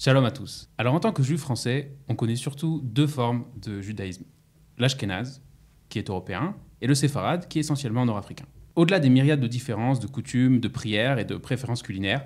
[0.00, 0.70] Shalom à tous.
[0.78, 4.22] Alors en tant que juif français, on connaît surtout deux formes de judaïsme.
[4.78, 5.42] L'ashkénaze,
[5.88, 8.44] qui est européen, et le séfarade, qui est essentiellement nord-africain.
[8.76, 12.24] Au-delà des myriades de différences de coutumes, de prières et de préférences culinaires,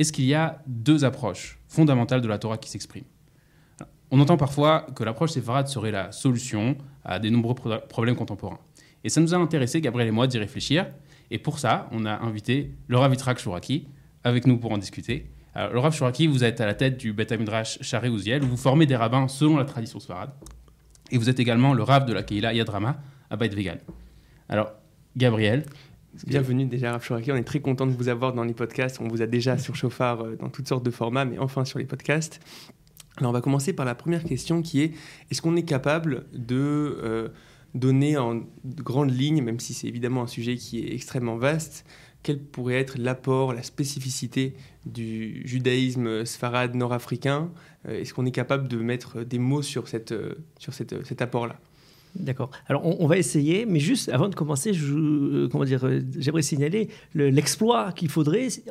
[0.00, 3.06] est-ce qu'il y a deux approches fondamentales de la Torah qui s'expriment?
[4.10, 8.58] On entend parfois que l'approche séfarade serait la solution à de nombreux pro- problèmes contemporains.
[9.04, 10.88] Et ça nous a intéressé, Gabriel et moi, d'y réfléchir.
[11.30, 13.86] Et pour ça, on a invité le Rav Yitzhak Chouraki
[14.24, 15.30] avec nous pour en discuter.
[15.54, 18.48] Alors, le Rav Chouraki, vous êtes à la tête du Bet Midrash Charé Ouziel, où
[18.48, 20.30] vous formez des rabbins selon la tradition sfarade.
[21.12, 23.78] Et vous êtes également le Rav de la Keila Yadrama à Beit Vegan.
[24.48, 24.72] Alors,
[25.16, 25.64] Gabriel,
[26.26, 27.32] Bienvenue déjà, Rav Chouraki.
[27.32, 29.00] On est très content de vous avoir dans les podcasts.
[29.00, 31.80] On vous a déjà sur Chauffard euh, dans toutes sortes de formats, mais enfin sur
[31.80, 32.38] les podcasts.
[33.16, 34.92] Alors, on va commencer par la première question qui est
[35.30, 36.54] est-ce qu'on est capable de
[37.02, 37.28] euh,
[37.74, 41.84] donner en grandes lignes, même si c'est évidemment un sujet qui est extrêmement vaste,
[42.24, 44.54] quel pourrait être l'apport, la spécificité
[44.86, 47.52] du judaïsme sfarade nord-africain?
[47.86, 51.60] Euh, Est-ce qu'on est capable de mettre des mots sur, euh, cette, cet apport-là?
[52.16, 52.50] D'accord.
[52.68, 56.00] Alors, on, on va essayer, mais juste avant de commencer, je, euh, comment dire, euh,
[56.18, 58.50] j'aimerais signaler le- l'exploit qu'il faudrait.
[58.50, 58.62] si-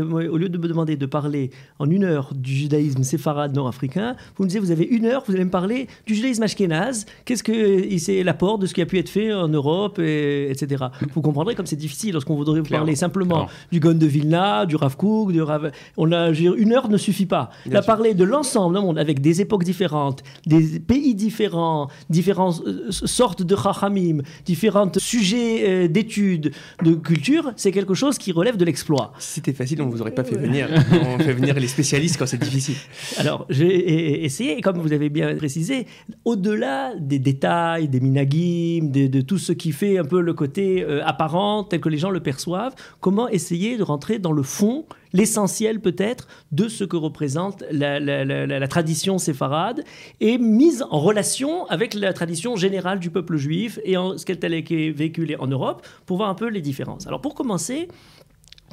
[0.00, 4.14] euh, au lieu de me demander de parler en une heure du judaïsme séfarade nord-africain,
[4.36, 7.06] vous me disiez, vous avez une heure, vous allez me parler du judaïsme ashkénaze.
[7.24, 10.84] Qu'est-ce que c'est l'apport de ce qui a pu être fait en Europe, et- etc.
[11.14, 12.84] Vous comprendrez comme c'est difficile lorsqu'on voudrait Clairement.
[12.84, 15.72] parler simplement du Gon de Vilna, du Rav Kook, du Rav...
[15.96, 17.50] On a, une heure ne suffit pas.
[17.64, 17.86] Bien Là, sûr.
[17.94, 23.42] parler de l'ensemble d'un monde avec des époques différentes, des pays différents, différentes euh, sortes
[23.42, 26.52] de chachamim, différents sujets euh, d'études,
[26.82, 29.12] de culture, c'est quelque chose qui relève de l'exploit.
[29.18, 30.68] Si c'était facile, on vous aurait pas fait venir.
[31.06, 32.76] On fait venir les spécialistes quand c'est difficile.
[33.18, 35.86] Alors, j'ai essayé, comme vous avez bien précisé,
[36.24, 40.82] au-delà des détails, des minagim, de, de tout ce qui fait un peu le côté
[40.82, 44.84] euh, apparent, tel que les gens le perçoivent, comment essayer de rentrer dans le fond,
[45.12, 49.84] l'essentiel peut-être, de ce que représente la, tradition séfarade,
[50.20, 54.54] et mise en relation avec la tradition générale du peuple juif, et en, ce qu'elle
[54.54, 57.06] été véhiculée en Europe, pour voir un peu les différences.
[57.06, 57.88] Alors, pour commencer,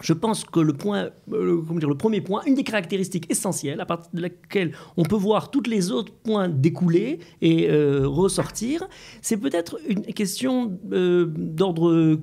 [0.01, 3.85] je pense que le point, euh, dire, le premier point, une des caractéristiques essentielles à
[3.85, 8.88] partir de laquelle on peut voir tous les autres points découler et euh, ressortir,
[9.21, 12.19] c'est peut-être une question euh, d'ordre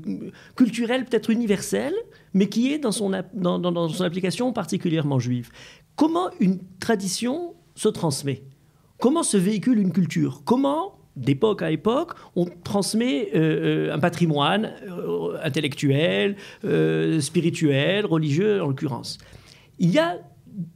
[0.56, 1.94] culturel, peut-être universel,
[2.34, 5.50] mais qui est dans son, app- dans, dans- dans son application particulièrement juive.
[5.96, 8.42] Comment une tradition se transmet?
[8.98, 10.42] Comment se véhicule une culture?
[10.44, 18.62] Comment d'époque à époque, on transmet euh, euh, un patrimoine euh, intellectuel, euh, spirituel, religieux
[18.62, 19.18] en l'occurrence?
[19.78, 20.18] Il y a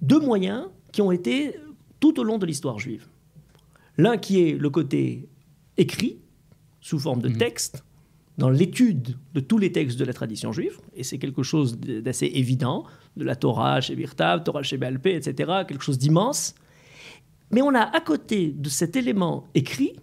[0.03, 1.57] deux moyens qui ont été
[2.01, 3.07] tout au long de l'histoire juive.
[3.97, 5.29] L'un qui est le côté
[5.77, 6.19] écrit,
[6.81, 7.85] sous forme de texte,
[8.37, 12.27] dans l'étude de tous les textes de la tradition juive, et c'est quelque chose d'assez
[12.27, 12.85] évident,
[13.17, 16.55] de la Torah chez Birtav, Torah chez Balpé, etc., quelque chose d'immense.
[17.53, 19.95] Mais on a à côté de cet élément écrit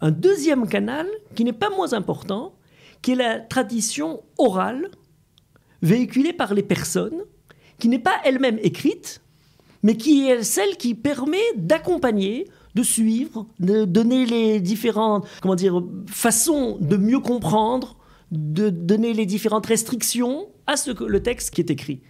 [0.00, 2.54] un deuxième canal qui n'est pas moins important,
[3.02, 4.90] qui est la tradition orale
[5.82, 7.22] véhiculée par les personnes,
[7.78, 9.20] qui n'est pas elle-même écrite,
[9.84, 15.82] mais qui est celle qui permet d'accompagner, de suivre, de donner les différentes comment dire,
[16.06, 17.96] façons de mieux comprendre,
[18.30, 22.00] de donner les différentes restrictions à ce que le texte qui est écrit.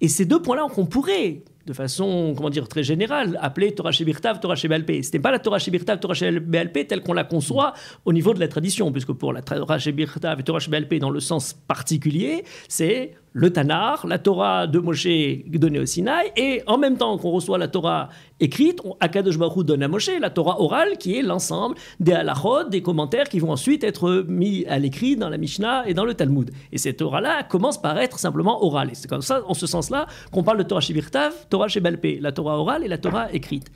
[0.00, 4.40] Et ces deux points-là qu'on pourrait, de façon, comment dire, très générale, appeler Torah Shebirtav,
[4.40, 5.02] Torah Shebalpé.
[5.02, 7.72] Ce n'est pas la Torah Shebirtav, Torah Shebalpé telle qu'on la conçoit
[8.04, 11.20] au niveau de la tradition, puisque pour la Torah Shebirtav et Torah Shebalpé dans le
[11.20, 15.08] sens particulier, c'est le Tanar, la Torah de Moshe
[15.46, 18.08] donnée au Sinaï, et en même temps qu'on reçoit la Torah
[18.38, 22.80] écrite, Akadosh Baruch donne à Moshe la Torah orale, qui est l'ensemble des halachot, des
[22.80, 26.52] commentaires qui vont ensuite être mis à l'écrit dans la Mishnah et dans le Talmud.
[26.70, 28.90] Et cette Torah-là commence par être simplement orale.
[28.92, 32.30] Et c'est comme ça, en ce sens-là, qu'on parle de Torah Shebirtav, Torah Shebalpé, la
[32.30, 33.66] Torah orale et la Torah écrite.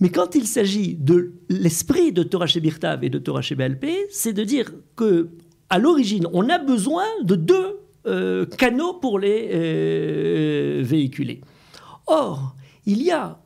[0.00, 4.44] Mais quand il s'agit de l'esprit de Torah Shebirtav et de Torah Shebalpé, c'est de
[4.44, 5.30] dire que
[5.70, 11.40] à l'origine, on a besoin de deux euh, canaux pour les euh, véhiculer.
[12.06, 12.54] Or,
[12.86, 13.38] il y a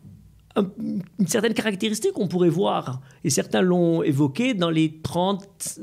[0.56, 0.66] un-
[1.18, 5.78] une certaine caractéristique qu'on pourrait voir, et certains l'ont évoqué dans les 30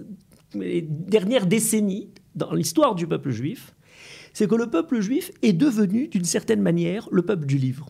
[0.59, 3.73] les dernières décennies dans l'histoire du peuple juif,
[4.33, 7.87] c'est que le peuple juif est devenu d'une certaine manière le peuple du livre.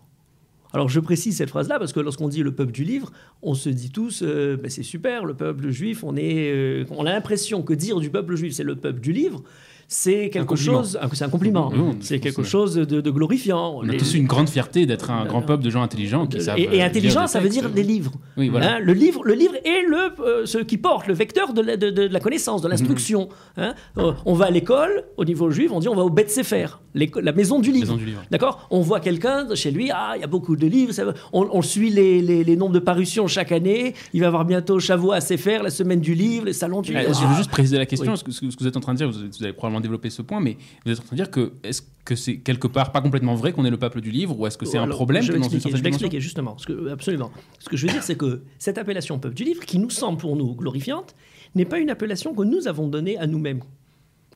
[0.73, 3.11] Alors je précise cette phrase-là parce que lorsqu'on dit le peuple du livre,
[3.41, 7.11] on se dit tous, euh, Ben, c'est super, le peuple juif, on, est, on a
[7.13, 9.41] l'impression que dire du peuple juif c'est le peuple du livre,
[9.87, 11.71] c'est quelque chose, un- c'est un compliment,
[12.01, 13.75] c'est quelque chose de, de glorifiant.
[13.77, 16.57] On a tous une grande fierté d'être un grand peuple de gens intelligents qui savent.
[16.57, 18.11] et, euh, intelligent, ça veut dire des livres.
[18.37, 18.75] Oui, voilà.
[18.75, 21.77] Hein, le livre, le livre est le euh, ce qui porte le vecteur de la,
[21.77, 23.29] de- de la connaissance, de l'instruction.
[23.57, 23.73] hein.
[23.97, 26.67] Euh, on va à l'école, au niveau juif, on dit on va au Bet Sefer.
[26.95, 27.95] La maison du livre.
[28.31, 28.67] D'accord?
[28.71, 31.61] On voit quelqu'un chez lui, ah, il y a beaucoup de livres, ça on, on
[31.61, 35.17] suit les, les- les nombres de parutions chaque année, il va y avoir bientôt Chavois
[35.17, 37.19] à faire la semaine du livre, les salons du Ouais, livre.
[37.21, 38.17] Je veux juste préciser la question, Oui.
[38.17, 40.09] ce que ce que vous êtes en train de dire, vous, vous allez probablement développer
[40.09, 42.91] ce point, mais vous êtes en train de dire que est-ce que c'est quelque part
[42.91, 45.23] pas complètement vrai qu'on est le peuple du livre, ou est-ce que c'est un problème
[45.23, 46.05] Je vais dans une expliquer, certaine je vais dimension?
[46.07, 46.55] expliquer justement.
[46.65, 47.31] Que, absolument.
[47.59, 50.17] Ce que je veux dire, c'est que cette appellation peuple du livre, qui nous semble
[50.19, 51.15] pour nous glorifiante,
[51.55, 53.61] n'est pas une appellation que nous avons donnée à nous-mêmes.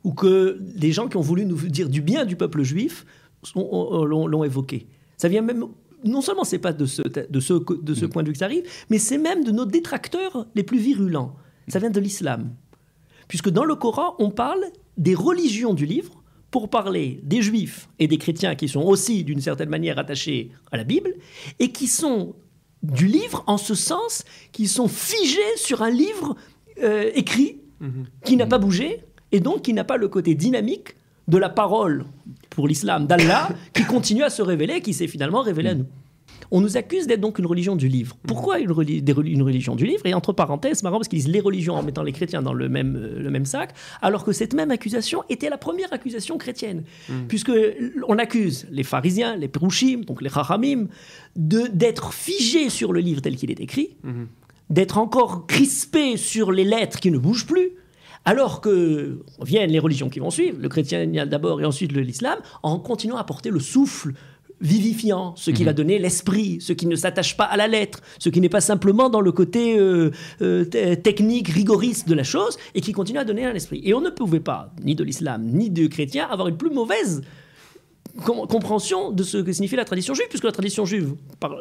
[0.04, 3.06] Ou que des gens qui ont voulu nous dire du bien du peuple juif
[3.56, 4.88] l'ont évoqué.
[5.18, 5.66] Ça vient même.
[6.06, 8.46] Non seulement c'est pas de ce, de ce, de ce point de vue que ça
[8.46, 11.36] arrive, mais c'est même de nos détracteurs les plus virulents.
[11.68, 12.56] Ça vient de l'islam.
[13.28, 14.64] Puisque dans le Coran, on parle
[14.98, 19.42] des religions du livre pour parler des juifs et des chrétiens qui sont aussi d'une
[19.42, 21.14] certaine manière attachés à la Bible
[21.60, 22.36] et qui sont
[22.82, 26.36] du livre en ce sens qu'ils sont figés sur un livre
[26.82, 27.62] euh, écrit
[28.26, 30.96] qui n'a pas bougé et donc qui n'a pas le côté dynamique
[31.28, 32.06] de la parole
[32.50, 35.86] pour l'islam d'Allah qui continue à se révéler, qui s'est finalement révélé à nous.
[36.52, 38.18] On nous accuse d'être donc une religion du livre.
[38.26, 39.04] Pourquoi une, reli-
[39.44, 40.04] religion du livre?
[40.06, 42.54] Et entre parenthèses, c'est marrant parce qu'ils disent les religions en mettant les chrétiens dans
[42.54, 46.40] le même, euh, le même sac, alors que cette même accusation était la première accusation
[46.40, 46.84] chrétienne.
[47.28, 47.52] Puisque
[48.08, 50.88] on accuse les pharisiens, les perouchim, donc les chachamim,
[51.36, 53.90] de- d'être figés sur le livre tel qu'il est écrit,
[54.72, 57.70] d'être encore crispés sur les lettres qui ne bougent plus,
[58.26, 62.80] alors que viennent les religions qui vont suivre, le chrétien d'abord et ensuite l'islam, en
[62.80, 64.14] continuant à porter le souffle
[64.62, 68.28] vivifiant, ce qui va donner l'esprit, ce qui ne s'attache pas à la lettre, ce
[68.28, 70.12] qui n'est pas simplement dans le côté euh,
[70.42, 73.80] euh, te- technique, rigoriste de la chose, et qui continue à donner un esprit.
[73.86, 77.22] Et on ne pouvait pas, ni de l'islam, ni de chrétien, avoir une plus mauvaise
[78.24, 81.16] compréhension de ce que signifie la tradition juive, puisque la tradition juive,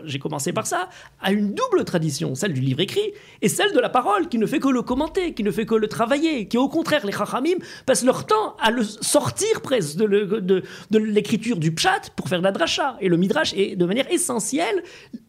[0.05, 0.89] j'ai commencé par ça,
[1.21, 3.13] a une double tradition, celle du livre écrit
[3.43, 5.75] et celle de la parole, qui ne fait que le commenter, qui ne fait que
[5.75, 10.99] le travailler, qui au contraire, les chachamim passent leur temps à le sortir presque de
[10.99, 12.97] l'écriture du pshat pour faire de la dracha.
[13.01, 14.83] Et le midrash est de manière essentielle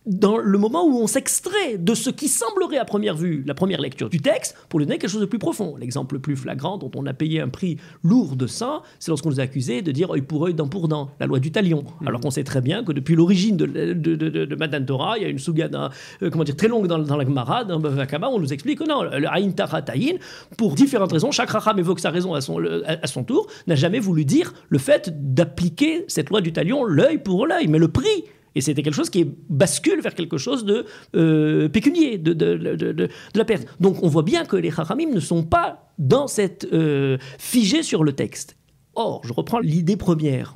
[0.05, 3.79] dans le moment où on s'extrait de ce qui semblerait à première vue la première
[3.79, 5.75] lecture du texte pour lui donner quelque chose de plus profond.
[5.77, 9.29] L'exemple le plus flagrant dont on a payé un prix lourd de sang, c'est lorsqu'on
[9.29, 11.83] nous a accusés de dire œil pour œil, dent pour dent, la loi du talion.
[12.05, 15.25] Alors qu'on sait très bien que depuis l'origine de, de, de, Matan Torah, il y
[15.25, 15.89] a une souga d'un,
[16.21, 18.79] euh, comment dire, très longue dans, dans la Gemara, dans Bava Kama, on nous explique
[18.79, 20.17] que non, le Aïn Tara Taïn,
[20.57, 23.47] pour différentes raisons, chaque Racham évoque sa raison à son, le- à- à son tour,
[23.67, 27.79] n'a jamais voulu dire le fait d'appliquer cette loi du talion l'œil pour l'œil, mais
[27.79, 28.23] le prix.
[28.55, 30.83] Et c'était quelque chose qui bascule vers quelque chose de
[31.15, 33.67] euh, pécunier, de, de, de, la perte.
[33.79, 38.03] Donc on voit bien que les Chachamim ne sont pas dans cette euh, figés sur
[38.03, 38.57] le texte.
[38.95, 40.55] Or, je reprends l'idée première.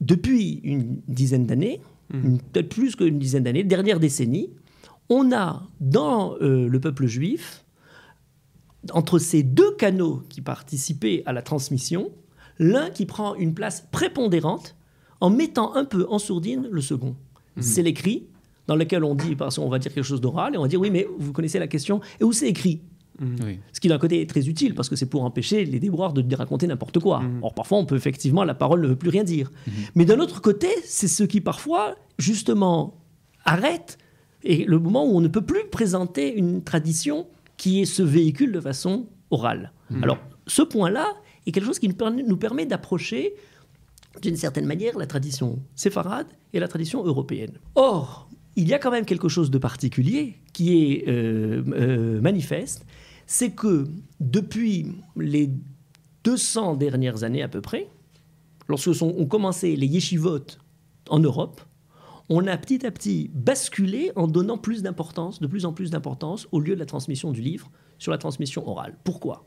[0.00, 1.80] Depuis une dizaine d'années,
[2.12, 4.50] une- peut-être plus qu'une dizaine d'années, dernière décennie,
[5.08, 7.64] on a dans euh, le peuple juif,
[8.92, 12.10] entre ces deux canaux qui participaient à la transmission,
[12.58, 14.74] l'un qui prend une place prépondérante
[15.20, 17.14] en mettant un peu en sourdine le second.
[17.60, 18.26] C'est l'écrit,
[18.66, 20.80] dans lequel on dit, parce qu'on va dire quelque chose d'oral, et on va dire,
[20.80, 22.80] oui, mais vous connaissez la question, et où c'est écrit?
[23.20, 23.58] Oui.
[23.72, 26.34] ce qui d'un côté est très utile parce que c'est pour empêcher les débrouards de
[26.34, 27.22] raconter n'importe quoi.
[27.42, 29.50] Or parfois on peut effectivement la parole ne veut plus rien dire.
[29.94, 32.94] Mais d'un autre côté, c'est ce qui parfois justement
[33.44, 33.98] arrête
[34.42, 37.26] et le moment où on ne peut plus présenter une tradition
[37.56, 39.72] qui est ce véhicule de façon orale.
[40.02, 41.06] Alors ce point-là
[41.46, 43.34] est quelque chose qui nous permet, nous permet d'approcher
[44.22, 47.52] d'une certaine manière la tradition séfarade et la tradition européenne.
[47.74, 52.84] Or, il y a quand même quelque chose de particulier qui est euh, euh, manifeste,
[53.30, 53.86] c'est que
[54.18, 55.52] depuis les
[56.24, 57.88] 200 dernières années à peu près,
[58.68, 60.40] lorsque sont, ont commencé les yeshivot
[61.08, 61.60] en Europe,
[62.28, 66.48] on a petit à petit basculé en donnant plus d'importance, de plus en plus d'importance
[66.50, 67.70] au lieu de la transmission du livre
[68.00, 68.96] sur la transmission orale.
[69.04, 69.46] Pourquoi?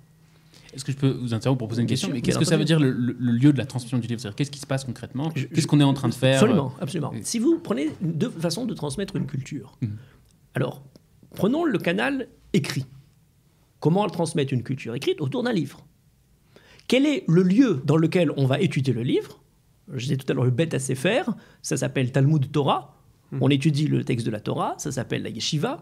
[0.74, 2.08] Est-ce que je peux vous interrompre pour poser une question?
[2.10, 4.22] Mais qu'est-ce que ça veut dire le, lieu de la transmission du livre?
[4.22, 5.30] C'est-à-dire qu'est-ce qui se passe concrètement?
[5.30, 6.36] Qu'est-ce qu'on est en train de faire?
[6.36, 7.12] Absolument, absolument.
[7.22, 9.78] Si vous prenez deux façons de transmettre une culture.
[9.82, 9.98] Mhm.
[10.56, 10.86] Alors,
[11.36, 12.86] prenons le canal écrit.
[13.84, 15.86] Comment transmettre une culture écrite autour d'un livre?
[16.88, 19.42] Quel est le lieu dans lequel on va étudier le livre?
[19.94, 21.24] Je disais tout à l'heure le Bet Sefer,
[21.62, 22.96] ça s'appelle Talmud Torah.
[23.42, 25.82] On étudie le texte de la Torah, ça s'appelle la yeshiva,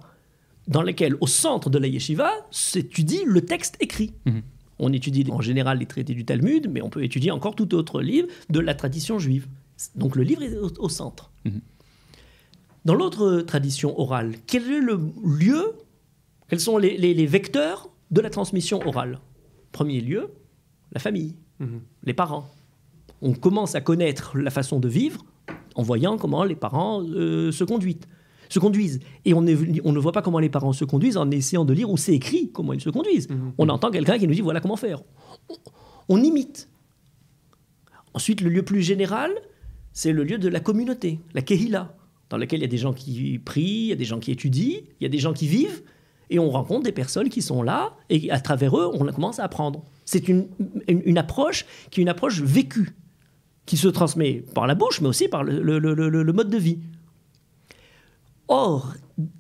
[0.68, 4.16] dans lequel, au centre de la yeshiva, s'étudie le texte écrit.
[4.26, 4.42] Mhm.
[4.80, 8.02] On étudie en général les traités du Talmud, mais on peut étudier encore tout autre
[8.02, 9.46] livre de la tradition juive.
[9.94, 11.30] Donc le livre est au, au centre.
[11.46, 11.62] Mhm.
[12.84, 15.74] Dans l'autre tradition orale, quel est le lieu,
[16.50, 19.20] quels sont les, les- les vecteurs de la transmission orale
[19.72, 20.30] Premier lieu,
[20.92, 21.36] la famille,
[22.04, 22.50] les parents.
[23.22, 25.24] On commence à connaître la façon de vivre
[25.76, 28.00] en voyant comment les parents euh, se conduisent.
[28.50, 29.00] Se conduisent.
[29.24, 31.72] Et on, est- on ne voit pas comment les parents se conduisent en essayant de
[31.74, 33.28] lire où c'est écrit comment ils se conduisent.
[33.58, 35.04] On entend quelqu'un qui nous dit voilà comment faire.
[35.50, 35.56] On,
[36.10, 36.68] on imite.
[38.14, 39.32] Ensuite, le lieu plus général,
[39.94, 41.96] c'est le lieu de la communauté, la kehila,
[42.30, 44.32] dans lequel il y a des gens qui prient, il y a des gens qui
[44.32, 45.82] étudient, il y a des gens qui vivent,
[46.32, 49.44] et on rencontre des personnes qui sont là, et à travers eux, on commence à
[49.44, 49.84] apprendre.
[50.06, 50.48] C'est une,
[50.88, 52.96] une, approche qui est une approche vécue,
[53.66, 56.80] qui se transmet par la bouche, mais aussi par le, mode de vie.
[58.48, 58.94] Or,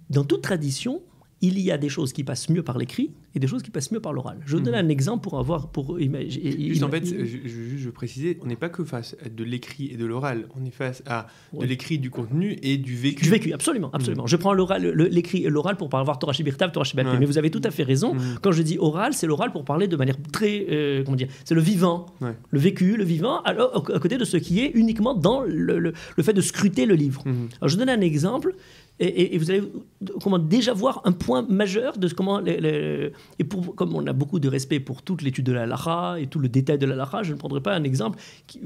[0.10, 1.01] dans toute tradition,
[1.41, 3.91] il y a des choses qui passent mieux par l'écrit et des choses qui passent
[3.91, 4.39] mieux par l'oral.
[4.45, 4.86] Je donne mhm.
[4.86, 6.69] un exemple pour avoir pour imaginer.
[6.69, 9.89] Juste en fait, je, je, je préciser, on n'est pas que face à de l'écrit
[9.91, 13.24] et de l'oral, on est face à de l'écrit, du contenu et du vécu.
[13.24, 14.24] Du vécu, absolument, absolument.
[14.24, 14.29] Mhm.
[14.29, 17.17] Je prends l'oral, l'écrit et l'oral pour avoir Torah Shibirtav, Torah Shibaté.
[17.19, 18.13] Mais vous avez tout à fait raison.
[18.13, 18.39] Mhm.
[18.41, 21.55] Quand je dis oral, c'est l'oral pour parler de manière très, euh, comment dire, c'est
[21.55, 25.41] le vivant, le vécu, le vivant, alors à côté de ce qui est uniquement dans
[25.41, 27.24] le, le, le fait de scruter le livre.
[27.60, 28.55] Alors je donne un exemple.
[29.03, 29.63] Et, vous allez
[30.48, 32.39] déjà voir un point majeur de comment.
[32.46, 36.27] et pour, comme on a beaucoup de respect pour toute l'étude de la Lara et
[36.27, 38.20] tout le détail de la Lara, je ne prendrai pas un exemple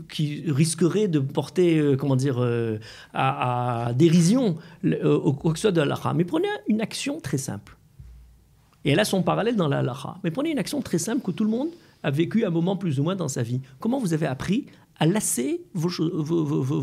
[0.10, 2.80] qui, risquerait de porter euh, comment dire, euh,
[3.14, 6.14] à, dérision euh, au quoi que ce soit de la Lara.
[6.14, 7.78] Mais prenez une action très simple.
[8.84, 10.20] Et elle a son parallèle dans la Lara.
[10.26, 11.70] Mais prenez une action très simple que tout le monde
[12.04, 13.62] a vécu un moment plus ou moins dans sa vie.
[13.80, 14.66] Comment vous avez appris
[15.00, 15.90] à lasser vos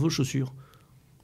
[0.09, 0.55] chaussures?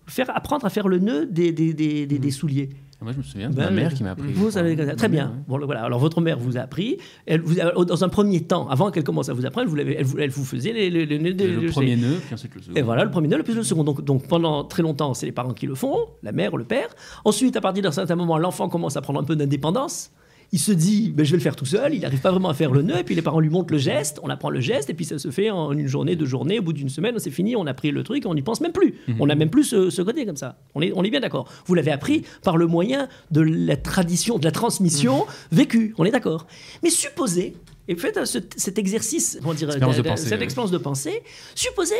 [0.08, 2.30] Faire apprendre à faire le nœud des, des, des, des mhm.
[2.30, 2.68] souliers.
[3.00, 4.32] Moi, je me souviens de ma ben, mère qui m'a appris.
[4.32, 5.32] Vous savez, très bien.
[5.46, 5.84] Bon, voilà.
[5.84, 6.98] Alors, votre mère vous a appris.
[7.26, 10.04] Elle vous dans un premier temps, avant qu'elle commence à vous apprendre, elle vous, elle
[10.04, 12.74] vous, elle vous faisait les, les, les, le premier nœud, puis ensuite le second.
[12.74, 13.84] Et voilà, le premier nœud, puis le second.
[13.84, 16.88] Donc, donc pendant très longtemps, c'est les parents qui le font, la mère, le père.
[17.24, 20.10] Ensuite, à partir d'un certain moment, l'enfant commence à prendre un peu d'indépendance
[20.52, 22.54] il se dit ben, je vais le faire tout seul, il n'arrive pas vraiment à
[22.54, 24.90] faire le nœud, et puis les parents lui montrent le geste, on apprend le geste,
[24.90, 27.30] et puis ça se fait en une journée, deux journées, au bout d'une semaine, c'est
[27.30, 28.94] fini, on a pris le truc, on n'y pense même plus.
[29.08, 29.16] Mhm.
[29.20, 30.58] On n'a même plus ce, côté comme ça.
[30.74, 31.48] On est, on est bien d'accord.
[31.66, 35.58] Vous l'avez appris par le moyen de la tradition, de la transmission mhm.
[35.58, 36.46] vécue, on est d'accord.
[36.82, 37.54] Mais supposez,
[37.88, 41.22] et faites cet exercice, comment dire, cette expérience de pensée,
[41.54, 41.94] supposez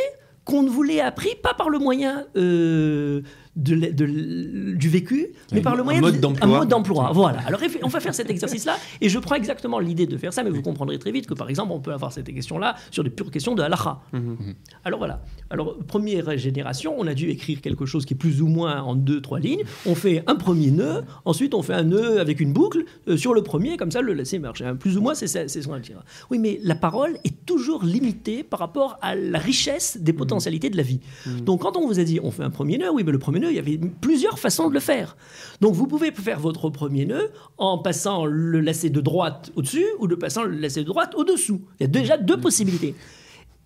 [0.48, 3.20] qu'on ne vous l'ait appris pas par le moyen euh,
[3.58, 7.10] de, du vécu, mais par le moyen d'un mode d'emploi.
[7.12, 7.40] Voilà.
[7.46, 10.50] Alors on va faire cet exercice-là, et je prends exactement l'idée de faire ça, mais
[10.50, 13.30] vous comprendrez très vite que par exemple, on peut avoir cette question-là sur des pures
[13.30, 14.00] questions de halakha.
[14.12, 14.20] Mhm.
[14.20, 14.54] Mhm.
[14.84, 15.22] Alors voilà.
[15.50, 18.94] Alors première génération, on a dû écrire quelque chose qui est plus ou moins en
[18.94, 19.64] deux, trois lignes.
[19.86, 23.34] On fait un premier nœud, ensuite on fait un nœud avec une boucle euh, sur
[23.34, 24.66] le premier, comme ça le laisser marcher.
[24.66, 26.02] Hein, plus ou moins, c'est ce qu'on va dire.
[26.30, 30.18] Oui, mais la parole est toujours limitée par rapport à la richesse des mhm.
[30.18, 31.00] potentialités de la vie.
[31.42, 33.40] Donc quand on vous a dit on fait un premier nœud, oui, mais le premier
[33.40, 35.16] nœud il y avait plusieurs façons de le faire.
[35.60, 40.06] Donc vous pouvez faire votre premier nœud en passant le lacet de droite au-dessus ou
[40.06, 41.62] de passant le lacet de droite au-dessous.
[41.78, 42.94] Il y a déjà deux possibilités.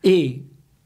[0.04, 0.42] Et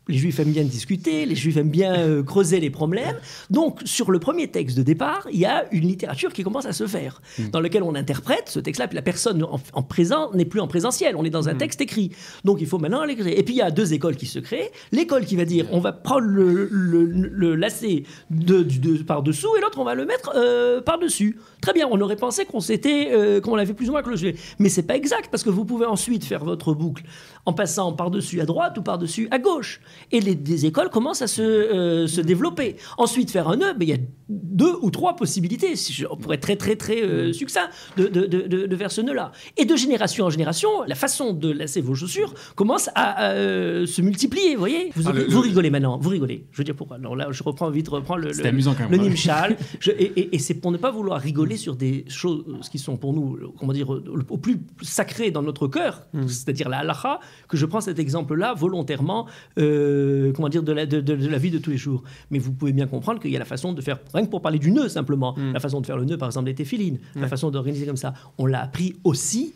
[0.08, 3.16] les juifs aiment bien discuter, les juifs aiment bien euh, creuser les problèmes.
[3.50, 6.72] Donc, sur le premier texte de départ, il y a une littérature qui commence à
[6.72, 7.50] se faire, hmm.
[7.50, 11.16] dans lequel on interprète ce texte-là, puis la personne en, présent n'est plus en présentiel,
[11.16, 11.58] on est dans un hmm.
[11.58, 12.12] texte écrit.
[12.44, 13.36] Donc, il faut maintenant l'écrire.
[13.36, 14.70] Et puis, il y a deux écoles qui se créent.
[14.92, 19.84] L'école qui va dire, on va prendre le, le, lacet de, par-dessous, et l'autre, on
[19.84, 21.38] va le mettre euh, par-dessus.
[21.60, 24.36] Très bien, on aurait pensé qu'on s'était, euh, qu'on l'avait plus ou moins cloché.
[24.60, 27.02] Mais c'est pas exact, parce que vous pouvez ensuite faire votre boucle
[27.44, 29.80] en passant par-dessus à droite ou par-dessus à gauche.
[30.12, 32.76] Et les, écoles commencent à se, euh, se développer.
[32.98, 33.98] Ensuite, faire un nœud, il y a
[34.28, 35.74] deux ou trois possibilités,
[36.10, 39.32] on pourrait être très très très euh, succinct, de, de, de, de, faire ce nœud-là.
[39.56, 44.02] Et de génération en génération, la façon de lasser vos chaussures commence à, euh, se
[44.02, 44.90] multiplier, vous voyez?
[44.96, 46.46] Vous, ah, vous rigolez maintenant, vous rigolez.
[46.50, 46.96] Je veux dire pourquoi?
[46.96, 49.56] Alors là, je reprends vite, reprends le, le, amusant quand même, le nimshal.
[49.86, 53.38] et, et, c'est pour ne pas vouloir rigoler sur des choses qui sont pour nous,
[53.58, 56.28] comment dire, au plus sacré dans notre cœur, mmh.
[56.28, 59.26] c'est-à-dire la halacha, que je prends cet exemple-là volontairement,
[59.58, 59.85] euh,
[60.34, 62.02] comment dire, de la, de, la vie de tous les jours.
[62.30, 64.42] Mais vous pouvez bien comprendre qu'il y a la façon de faire, rien que pour
[64.42, 65.52] parler du nœud simplement, mm.
[65.52, 68.14] la façon de faire le nœud, par exemple, des téphilines, la façon d'organiser comme ça,
[68.38, 69.54] on l'a appris aussi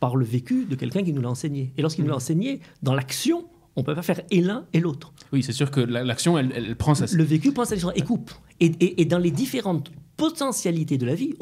[0.00, 1.72] par le vécu de quelqu'un qui nous l'a enseigné.
[1.76, 2.16] Et lorsqu'il nous l'a mm.
[2.16, 3.44] enseigné, dans l'action,
[3.76, 5.12] on ne peut pas faire et l'un et l'autre.
[5.32, 7.06] Oui, c'est sûr que l'action, elle, prend sa...
[7.14, 8.30] Le vécu prend sa et coupe.
[8.60, 11.34] Et, et, et, dans les différentes potentialités de la vie,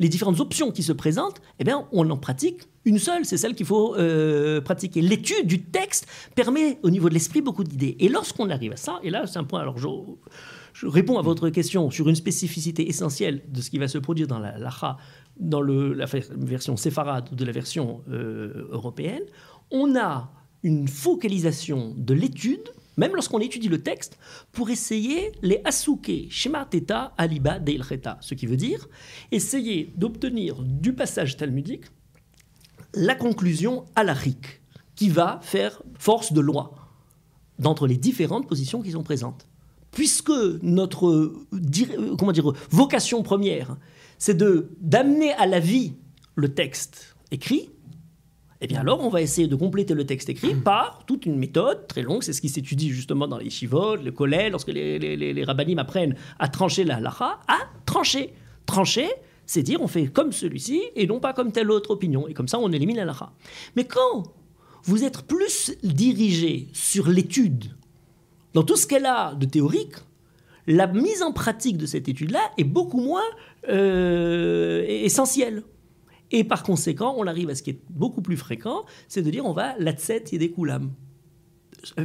[0.00, 3.54] les différentes options qui se présentent, eh bien, on en pratique une seule, c'est celle
[3.54, 5.02] qu'il faut euh, pratiquer.
[5.02, 7.96] L'étude du texte permet au niveau de l'esprit beaucoup d'idées.
[8.00, 11.48] Et lorsqu'on arrive à ça, et là c'est un point, alors je, réponds à votre
[11.50, 14.96] question sur une spécificité essentielle de ce qui va se produire dans la lacha,
[15.38, 19.22] dans la version séfarade ou de la version euh, européenne,
[19.70, 24.18] on a une focalisation de l'étude même lorsqu'on étudie le texte,
[24.52, 27.58] pour essayer les asuke, shema teta aliba
[28.20, 28.86] ce qui veut dire
[29.30, 31.86] essayer d'obtenir du passage talmudique
[32.94, 34.60] la conclusion halachique
[34.94, 36.74] qui va faire force de loi
[37.58, 39.46] d'entre les différentes positions qui sont présentes.
[39.90, 40.32] Puisque
[40.62, 41.32] notre
[42.18, 43.76] comment dire, vocation première,
[44.18, 45.94] c'est de d'amener à la vie
[46.34, 47.68] le texte écrit,
[48.62, 51.86] eh bien alors on va essayer de compléter le texte écrit par toute une méthode
[51.88, 55.16] très longue, c'est ce qui s'étudie justement dans les shivot, le collège, lorsque les, les,
[55.16, 58.32] les, apprennent à trancher la halakha, à trancher.
[58.64, 59.08] Trancher,
[59.52, 62.48] c'est dire on fait comme celui-ci et non pas comme telle autre opinion, et comme
[62.48, 63.32] ça on élimine la halakha.
[63.76, 64.32] Mais quand
[64.84, 67.76] vous êtes plus dirigé sur l'étude,
[68.54, 69.96] dans tout ce qu'elle a de théorique,
[70.66, 73.28] la mise en pratique de cette étude-là est beaucoup moins
[73.68, 75.64] euh, essentielle.
[76.30, 79.44] Et par conséquent, on arrive à ce qui est beaucoup plus fréquent, c'est de dire
[79.44, 80.38] on va la tset et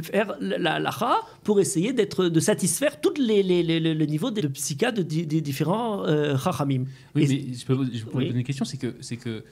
[0.02, 4.46] faire la lacha pour essayer d'être de satisfaire tous les, les, les, les niveaux de
[4.48, 6.84] psycha de, de, de différents euh, chachamim.
[7.14, 8.26] Oui, Et- mais je peux, vous- je vous Oui.
[8.26, 9.44] poser une question, c'est que, c'est que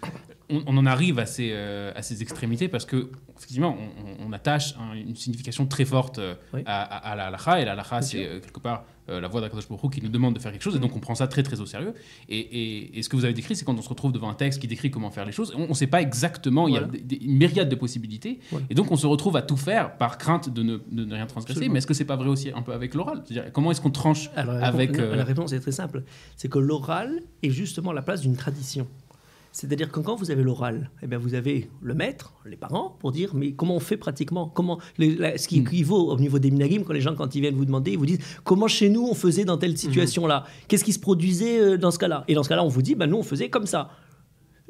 [0.50, 3.76] on, on en arrive à ces, euh, à ces extrémités parce que effectivement,
[4.20, 6.62] on, on- attache un- une signification très forte euh, Oui.
[6.66, 9.68] à, à, à la halakha, et la halakha, c'est euh, quelque part la voix d'Akadosh
[9.68, 11.60] Baruch qui nous demande de faire quelque chose, et donc on prend ça très très
[11.60, 11.94] au sérieux.
[12.28, 14.34] Et, et- et ce que vous avez décrit, c'est quand on se retrouve devant un
[14.34, 16.80] texte qui décrit comment faire les choses, on ne sait pas exactement, il y a
[16.82, 18.66] des- des- une myriade de possibilités, Voilà.
[18.68, 21.26] et donc on se retrouve à tout faire par crainte de ne, de ne rien
[21.26, 21.58] transgresser.
[21.58, 21.74] Absolument.
[21.74, 23.22] Mais est-ce que c'est pas vrai aussi un peu avec l'oral?
[23.24, 26.02] C'est-à-dire, Comment est-ce qu'on tranche Alors, la avec, réponse- la réponse est très simple.
[26.36, 28.88] C'est que l'oral est justement la place d'une tradition.
[29.58, 33.10] C'est-à-dire que quand vous avez l'oral, eh bien vous avez le maître, les parents, pour
[33.10, 34.48] dire mais comment on fait pratiquement?
[34.48, 37.40] Comment les- la- Ce qui équivaut au niveau des minagim, quand les gens, quand ils
[37.40, 40.44] viennent vous demander, ils vous disent comment chez nous on faisait dans telle situation-là?
[40.68, 42.24] Qu'est-ce qui se produisait euh, dans ce cas-là?
[42.28, 43.92] Et dans ce cas-là, on vous dit bah, nous on faisait comme ça.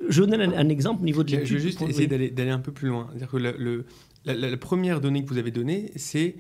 [0.09, 1.55] Je donne un, un exemple au niveau de Je l'étude.
[1.57, 1.91] veux juste Oui.
[1.91, 3.07] essayer d'aller d'aller un peu plus loin.
[3.11, 3.87] C'est-à-dire que le-
[4.25, 6.37] la, la- la première donnée que vous avez donnée, c'est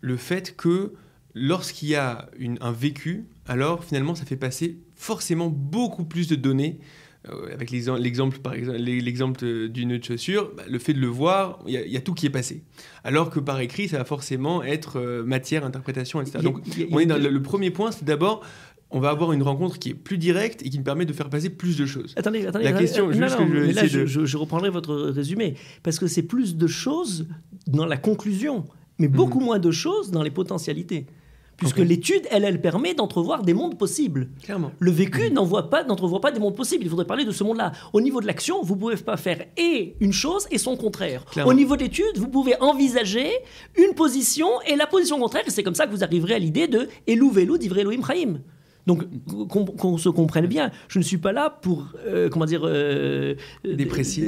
[0.00, 0.94] le fait que
[1.34, 6.34] lorsqu'il y a une- un vécu, alors finalement ça fait passer forcément beaucoup plus de
[6.34, 6.80] données.
[7.28, 10.92] Euh, avec l'exem- l'exemple par exemple l'exemple de- du nœud de chaussure, bah, le fait
[10.94, 12.62] de le voir, il y, a- il y a tout qui est passé.
[13.04, 16.38] Alors que par écrit, ça va forcément être euh, matière, interprétation, etc.
[16.38, 18.42] A- Donc a- on est dans le, le premier point, c'est d'abord
[18.92, 21.28] on va avoir une rencontre qui est plus directe et qui nous permet de faire
[21.28, 22.14] passer plus de choses.
[22.16, 22.62] Attendez, attendez.
[22.64, 24.06] La attendez, question, euh, juste non, que non, je vais mais là, essayer je, de-
[24.06, 25.54] je- je reprendrai votre résumé.
[25.82, 27.26] Parce que c'est plus de choses
[27.66, 28.64] dans la conclusion,
[29.00, 31.06] mais beaucoup moins de choses dans les potentialités.
[31.56, 34.28] Puisque l'étude, elle, elle permet d'entrevoir des mondes possibles.
[34.42, 34.72] Clairement.
[34.78, 35.30] Le vécu
[35.70, 36.84] pas, n'entrevoit pas des mondes possibles.
[36.84, 37.72] Il faudrait parler de ce monde-là.
[37.92, 41.24] Au niveau de l'action, vous pouvez pas faire et une chose et son contraire.
[41.24, 41.50] Clairement.
[41.50, 43.30] Au niveau de l'étude, vous pouvez envisager
[43.76, 45.44] une position et la position contraire.
[45.46, 48.40] Et c'est comme ça que vous arriverez à l'idée de Elou Velo d'Ivre Elohim Chaim.
[48.86, 49.02] Donc,
[49.48, 53.34] qu'on se comprenne bien, je ne suis pas là pour, euh, comment dire, euh,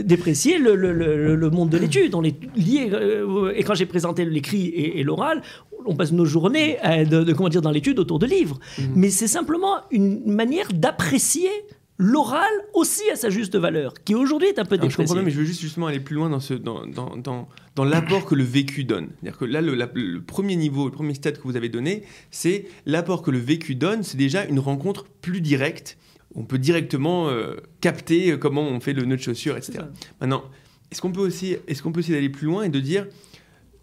[0.03, 0.59] Déprécier.
[0.59, 2.15] le, le- le- le monde de l'étude.
[2.15, 2.91] On est lié.
[2.93, 5.43] euh, et quand j'ai présenté l'écrit et, et l'oral,
[5.87, 6.77] on passe nos journées
[7.09, 8.59] de, de- comment dire, dans l'étude autour de livres.
[8.97, 11.51] Mais c'est simplement une manière d'apprécier
[11.99, 15.31] l'oral aussi à sa juste valeur, qui aujourd'hui est un peu Alors, je comprends mais
[15.33, 18.35] je veux juste justement aller plus loin dans, ce, dans, dans, dans, dans l'apport que
[18.37, 19.09] le vécu donne.
[19.21, 22.05] C'est-à-dire que là, le, la- le premier niveau, le premier stade que vous avez donné,
[22.31, 25.99] c'est l'apport que le vécu donne, c'est déjà une rencontre plus directe.
[26.35, 29.81] On peut directement euh, capter euh, comment on fait le nœud de chaussure, etc.
[30.21, 30.45] Maintenant,
[30.93, 33.07] est-ce qu'on peut aussi, est-ce qu'on peut aussi aller plus loin et de dire,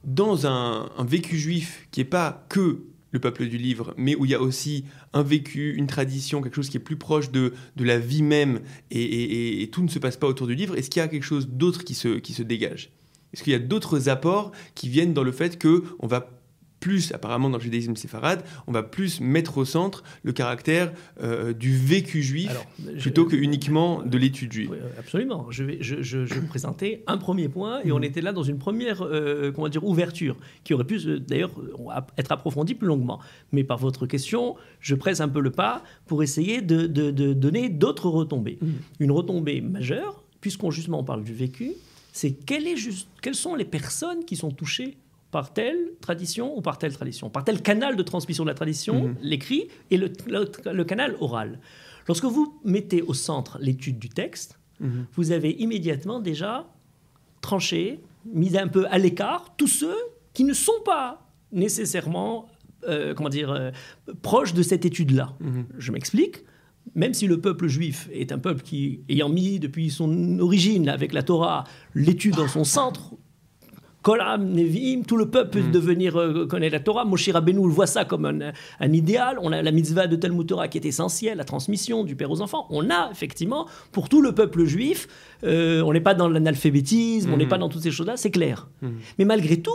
[0.06, 2.80] dans un, un vécu juif qui n'est pas que
[3.16, 6.56] le peuple du livre, mais où il y a aussi un vécu, une tradition, quelque
[6.56, 8.60] chose qui est plus proche de, la vie même,
[8.92, 11.48] et, tout ne se passe pas autour du livre, est-ce qu'il y a quelque chose
[11.48, 12.92] d'autre qui se, qui se dégage?
[13.34, 16.30] Est-ce qu'il y a d'autres apports qui viennent dans le fait que on va
[16.86, 20.94] plus, apparemment dans le judaïsme séfarade, on va plus mettre au centre le caractère
[21.24, 25.48] euh, du vécu juif Alors, je- plutôt que uniquement de l'étude juive Oui, euh, absolument.
[25.50, 28.04] Je vais, je, je- je vais présenter un premier point et on Mhm.
[28.04, 31.50] était là dans une première euh, comment dire, ouverture qui aurait pu d'ailleurs
[32.20, 33.20] être approfondie plus longuement.
[33.52, 37.34] Mais par votre question, je presse un peu le pas pour essayer de, de- de
[37.34, 38.60] donner d'autres retombées.
[38.62, 38.74] Mhm.
[39.00, 41.72] Une retombée majeure, puisqu'on justement parle du vécu,
[42.14, 42.66] c'est quelle
[43.24, 44.98] quelles sont les personnes qui sont touchées
[45.32, 49.10] par telle tradition ou par telle tradition, par tel canal de transmission de la tradition,
[49.10, 49.16] Mhm.
[49.22, 51.60] l'écrit, et le- le- le canal oral.
[52.08, 55.06] Lorsque vous mettez au centre l'étude du texte, Mhm.
[55.14, 56.68] vous avez immédiatement déjà
[57.42, 59.96] tranché, mis un peu à l'écart tous ceux
[60.34, 62.48] qui ne sont pas nécessairement,
[62.88, 63.72] euh, comment dire, euh,
[64.22, 65.34] proches de cette étude-là.
[65.40, 65.66] Mhm.
[65.78, 66.44] Je m'explique.
[66.94, 71.14] Même si le peuple juif est un peuple qui, ayant mis depuis son origine avec
[71.14, 71.64] la Torah
[71.96, 73.16] l'étude dans son centre,
[74.06, 75.72] Kolam, Nevi'im, tout le peuple peut Mhm.
[75.72, 77.06] devenir euh, connaître la Torah.
[77.06, 79.40] Moshe Rabbeinu voit ça comme un, un idéal.
[79.42, 82.40] On a la mitzvah de Talmud Torah qui est essentielle, la transmission du père aux
[82.40, 82.68] enfants.
[82.70, 85.08] On a effectivement, pour tout le peuple juif,
[85.44, 87.50] euh, on n'est pas dans l'analphabétisme, on n'est Mhm.
[87.50, 88.68] pas dans toutes ces choses-là, c'est clair.
[88.84, 88.92] Mhm.
[89.18, 89.72] Mais malgré tout,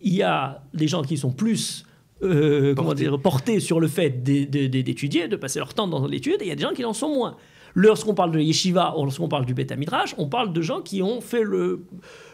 [0.00, 1.84] il y a des gens qui sont plus
[2.22, 3.02] euh, comment Portés.
[3.04, 6.38] dire, portés sur le fait d'é- d'é- d'é- d'étudier, de passer leur temps dans l'étude,
[6.40, 7.36] et il y a des gens qui en sont moins.
[7.74, 11.00] Lorsqu'on parle de yeshiva, ou lorsqu'on parle du Beth Midrash, on parle de gens qui
[11.02, 11.84] ont fait le,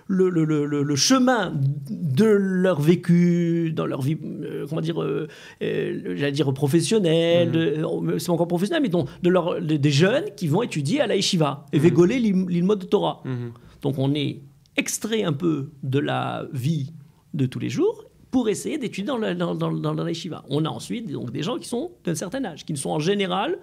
[0.07, 1.53] le, le- le- chemin
[1.91, 5.29] de leur vécu, dans leur vie, euh, comment dire, euh,
[5.63, 10.25] euh, j'allais dire professionnelle, de- c'est encore professionnel, mais donc de leur, de- des jeunes
[10.37, 13.23] qui vont étudier à la yeshiva, et végoler l'im- l'ilmod de Torah.
[13.25, 13.53] Mhm.
[13.83, 14.41] Donc on est
[14.77, 16.93] extrait un peu de la vie
[17.33, 20.45] de tous les jours pour essayer d'étudier dans, la- dans, dans, dans la yeshiva.
[20.49, 23.59] On a ensuite donc, des gens qui sont d'un certain âge, qui sont en général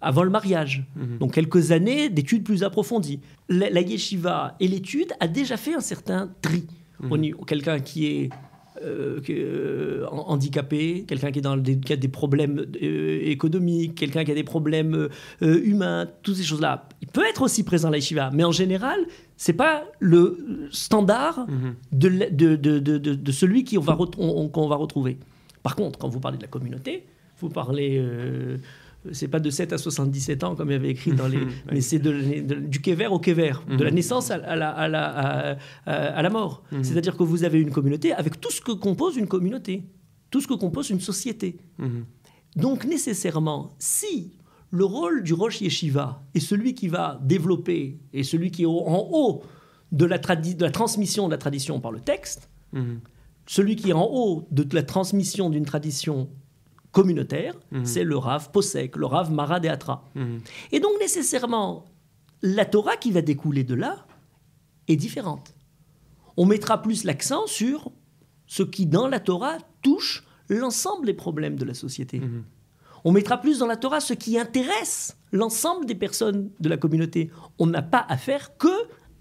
[0.00, 0.84] avant le mariage.
[1.20, 3.20] Donc quelques années d'études plus approfondies.
[3.48, 6.64] La, la yeshiva et l'étude a déjà fait un certain tri.
[7.16, 8.30] Niveau- Quelqu'un qui est
[8.82, 14.24] euh, euh, handicapé, quelqu'un qui, est dans des, qui a des problèmes euh, économiques, quelqu'un
[14.24, 15.08] qui a des problèmes
[15.40, 16.88] humains, toutes ces choses-là.
[17.02, 18.98] Il peut être aussi présent à la yeshiva, mais en général,
[19.36, 21.46] c'est pas le standard
[21.92, 23.98] de, la- de, de, de, de- de celui qui on va
[24.52, 25.18] qu'on va retrouver.
[25.62, 27.04] Par contre, quand vous parlez de la communauté,
[27.40, 27.98] vous parlez...
[29.12, 31.38] c'est pas de 7 à 77 ans comme il avait écrit dans les...
[31.72, 34.88] mais c'est de, de- du kéver au kéver, de la naissance à, à la, à,
[34.88, 36.62] la, à- la mort.
[36.82, 39.84] C'est-à-dire que vous avez une communauté avec tout ce que compose une communauté,
[40.30, 41.56] tout ce que compose une société.
[42.56, 44.36] Donc nécessairement, si
[44.70, 49.08] le rôle du Rosh Yeshiva est celui qui va développer et celui qui est en
[49.12, 49.42] haut
[49.92, 52.48] de la, de la transmission de la tradition par le texte,
[53.46, 56.28] celui qui est en haut de la transmission d'une tradition
[56.92, 60.08] communautaire, c'est le Rav Posek, le Rav Marad et Atra.
[60.72, 61.84] Et donc nécessairement,
[62.42, 64.06] la Torah qui va découler de là
[64.88, 65.54] est différente.
[66.36, 67.90] On mettra plus l'accent sur
[68.46, 72.20] ce qui, dans la Torah, touche l'ensemble des problèmes de la société.
[73.04, 77.30] On mettra plus dans la Torah ce qui intéresse l'ensemble des personnes de la communauté.
[77.58, 78.68] On n'a pas affaire que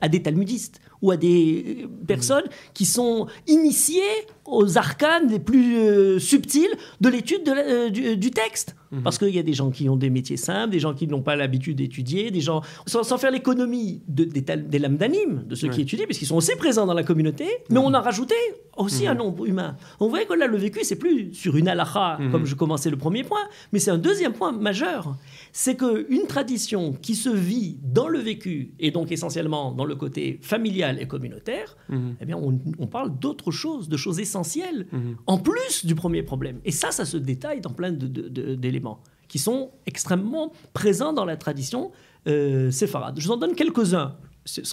[0.02, 4.02] à des talmudistes ou à des euh, personnes qui sont initiées
[4.46, 6.70] aux arcanes les plus euh, subtils
[7.02, 8.76] de l'étude de la- euh, du, du texte.
[9.04, 11.22] Parce qu'il y a des gens qui ont des métiers simples, des gens qui n'ont
[11.22, 15.68] pas l'habitude d'étudier, des gens sans, sans faire l'économie de- des, des lamdanim, de ceux
[15.76, 18.34] qui étudient, parce qu'ils sont aussi présents dans la communauté, mais on a rajouté
[18.78, 19.78] aussi un nombre humain.
[20.00, 22.98] On voit que là, le vécu, c'est plus sur une halakha, comme je commençais le
[22.98, 25.16] premier point, mais c'est un deuxième point majeur.
[25.52, 30.40] C'est qu'une tradition qui se vit dans le vécu, et donc essentiellement dans le côté
[30.42, 34.88] familial et communautaire, eh bien, on, on parle d'autre chose, de choses essentielles,
[35.28, 36.60] en plus du premier problème.
[36.66, 41.92] Et ça, ça se détaille dans plein d'éléments qui sont extrêmement présents dans la tradition
[42.28, 43.16] euh, séfarade.
[43.20, 44.16] Je vous en donne quelques-uns.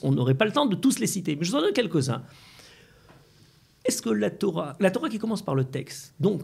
[0.03, 2.23] On n'aurait pas le temps de tous les citer, mais je vous en donne quelques-uns.
[3.85, 6.43] Est-ce que la Torah, la Torah qui commence par le texte, donc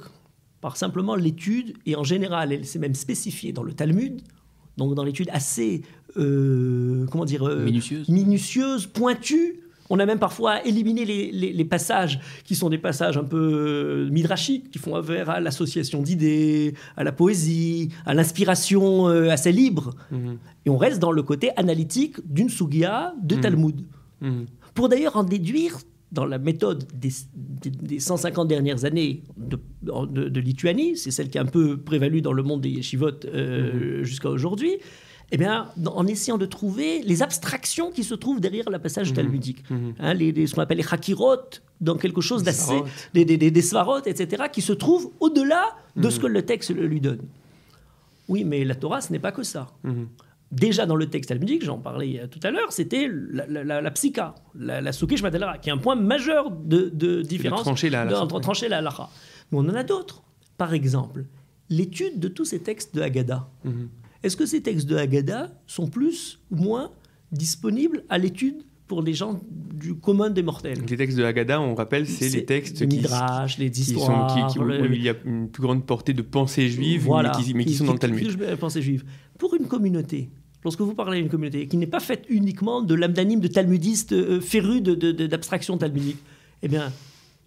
[0.60, 4.20] par simplement l'étude, et en général, elle s'est même spécifiée dans le Talmud,
[4.76, 5.82] donc dans l'étude assez,
[6.16, 8.08] euh, comment dire, euh, Minutieuse.
[8.08, 9.60] minutieuse, pointue.
[9.94, 13.36] On a même parfois éliminé les, les- les passages qui sont des passages un peu
[14.06, 19.52] euh, midrashiques, qui font affaire à l'association d'idées, à la poésie, à l'inspiration euh, assez
[19.52, 19.94] libre.
[20.64, 23.82] Et on reste dans le côté analytique d'une sugia de Talmud.
[24.74, 25.76] Pour d'ailleurs en déduire,
[26.12, 27.10] dans la méthode des,
[27.62, 31.78] des- des 150 dernières années de, de- de Lituanie, c'est celle qui a un peu
[31.78, 34.72] prévalu dans le monde des yeshivot euh, jusqu'à aujourd'hui,
[35.34, 39.64] eh bien, en essayant de trouver les abstractions qui se trouvent derrière le passage talmudique,
[39.98, 41.36] Hein, les, les- ce qu'on appelle les chakirot,
[41.80, 42.80] dans quelque chose d'assez,
[43.14, 45.64] des, des, des, des svarot, etc., qui se trouvent au-delà
[45.96, 47.22] de ce que le texte lui donne.
[48.28, 49.68] Oui, mais la Torah, ce n'est pas que ça.
[50.52, 53.80] Déjà dans le texte talmudique, j'en parlais euh, tout à l'heure, c'était la, la, la,
[53.80, 55.22] la psycha, la, la soukish
[55.62, 59.08] qui est un point majeur de, de différence trancher la entre trancher la halakha.
[59.50, 60.22] Mais on en a d'autres.
[60.58, 61.24] Par exemple,
[61.70, 63.48] l'étude de tous ces textes de Haggadah.
[64.22, 66.90] Est-ce que ces textes de Haggadah sont plus ou moins
[67.32, 69.40] disponibles à l'étude pour les gens
[69.74, 70.78] du commun des mortels?
[70.88, 73.92] Les textes de Haggadah, on rappelle, c'est les textes les qui, midrash, les qui sont,
[73.98, 77.02] histoires, qui, qui- où le- il y a une plus grande portée de pensée juive,
[77.04, 78.56] voilà, mais qui, mais qui sont dans le Talmud.
[78.58, 79.04] pensée juive.
[79.38, 80.30] Pour une communauté,
[80.62, 84.12] lorsque vous parlez à une communauté qui n'est pas faite uniquement de lamdanim, de talmudistes
[84.12, 86.18] euh, férus de- de- de- d'abstraction talmudique,
[86.62, 86.92] eh bien,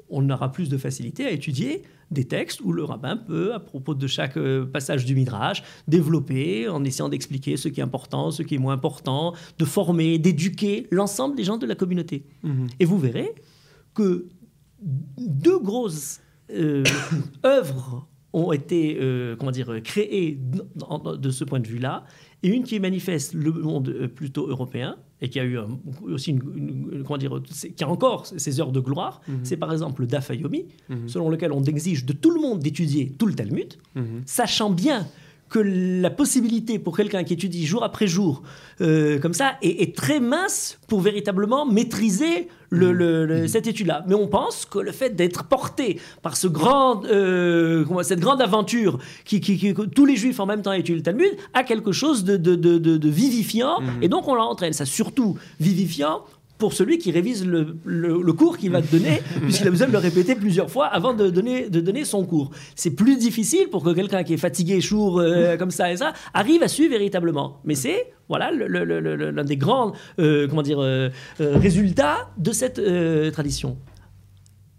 [0.09, 3.95] on aura plus de facilité à étudier des textes où le rabbin peut, à propos
[3.95, 8.43] de chaque euh, passage du Midrash, développer en essayant d'expliquer ce qui est important, ce
[8.43, 12.25] qui est moins important, de former, d'éduquer l'ensemble des gens de la communauté.
[12.79, 13.33] Et vous verrez
[13.93, 14.27] que
[15.17, 16.83] deux grosses euh,
[17.45, 22.05] œuvres ont été euh, comment dire, créées de ce point de vue-là,
[22.43, 25.57] et une qui manifeste le monde plutôt européen, et qui a eu
[26.03, 27.41] aussi une, une- une- comment dire,
[27.75, 30.65] qui a encore ses heures de gloire, c'est par exemple le Daf Yomi,
[31.07, 33.73] selon lequel on exige de tout le monde d'étudier tout le Talmud,
[34.25, 35.07] sachant bien
[35.55, 35.61] que
[36.07, 38.33] la possibilité pour quelqu'un qui étudie jour après jour
[38.81, 44.03] euh, comme ça est, est très mince pour véritablement maîtriser le, le- le- cette étude-là.
[44.07, 45.87] Mais on pense que le fait d'être porté
[46.21, 50.45] par ce grand, euh, cette grande aventure qui, qui- qui- que tous les juifs en
[50.45, 54.09] même temps étudient le Talmud a quelque chose de, de- de- de- de vivifiant et
[54.09, 54.73] donc on l'entraîne.
[54.73, 56.21] Ça surtout vivifiant
[56.57, 59.87] pour celui qui révise le, le- le cours qu'il va te donner, puisqu'il a besoin
[59.87, 62.51] de le répéter plusieurs fois avant de donner, de donner son cours.
[62.75, 66.13] C'est plus difficile pour que quelqu'un qui est fatigué, chour, euh, comme ça et ça,
[66.33, 67.59] arrive à suivre véritablement.
[67.65, 72.81] Mais c'est voilà l'un des grands euh, comment dire, euh, résultats de cette
[73.33, 73.77] tradition.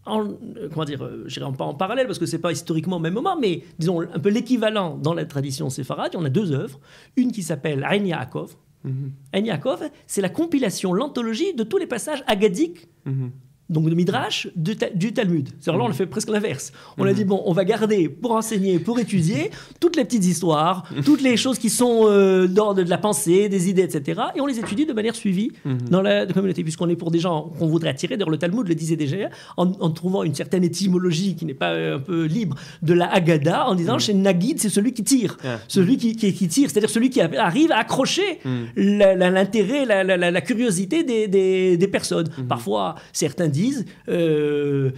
[0.09, 0.25] En,
[0.73, 3.37] comment dire, je dirais pas en parallèle parce que c'est pas historiquement au même moment,
[3.41, 6.79] mais disons un peu l'équivalent dans la tradition séfarade, on a deux œuvres.
[7.17, 9.13] Une qui s'appelle Ein Yaakov, Mhm.
[9.33, 13.31] Ein Yaakov, c'est la compilation, l'anthologie de tous les passages agadiques, Mhm.
[13.69, 15.49] Donc de Midrash, du, Ta- du Talmud.
[15.61, 16.73] C'est-à-dire là, on le fait presque l'inverse.
[16.99, 19.51] On a dit, bon, on va garder pour enseigner, pour étudier,
[19.81, 23.69] toutes les petites histoires, toutes les choses qui sont euh, d'ordre de la pensée, des
[23.69, 24.21] idées, etc.
[24.37, 25.51] Et on les étudie de manière suivie
[25.91, 28.17] dans la communauté, puisqu'on est pour des gens qu'on voudrait attirer.
[28.17, 29.17] D'ailleurs, le Talmud le disait déjà,
[29.57, 33.13] en, en trouvant une certaine étymologie qui n'est pas euh, un peu libre de la
[33.13, 35.59] Haggadah, en disant, chez Nagid, c'est celui qui tire, Ah.
[35.69, 38.39] celui qui, qui- qui tire, c'est-à-dire celui qui arrive à accrocher
[38.77, 42.29] l'intérêt, la, la- la- la curiosité des, des- des personnes.
[42.49, 44.91] Parfois, certains disent, euh,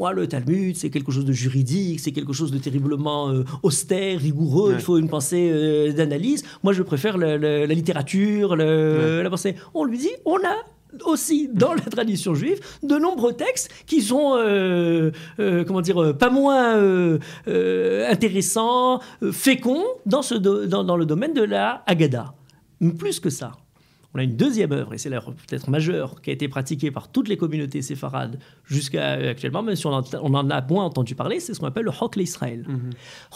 [0.00, 4.14] moi, le Talmud, c'est quelque chose de juridique, c'est quelque chose de terriblement euh, austère,
[4.28, 4.78] rigoureux, Ouais.
[4.78, 6.40] il faut une pensée euh, d'analyse.
[6.64, 9.54] Moi, je préfère le- le- la littérature, le- la pensée.
[9.74, 10.56] On lui dit, on a
[11.12, 16.30] aussi dans la tradition juive de nombreux textes qui sont euh, euh, comment dire pas
[16.30, 17.18] moins euh,
[18.10, 19.00] intéressants
[19.32, 22.28] féconds dans, ce do- dans, dans le domaine de la Haggadah
[22.98, 23.52] plus que ça
[24.16, 27.12] on a une deuxième œuvre, et c'est l'œuvre peut-être majeure, qui a été pratiquée par
[27.12, 30.84] toutes les communautés séfarades jusqu'à euh, actuellement, même si on en, on en a moins
[30.86, 32.66] entendu parler, c'est ce qu'on appelle le Hokle Israël.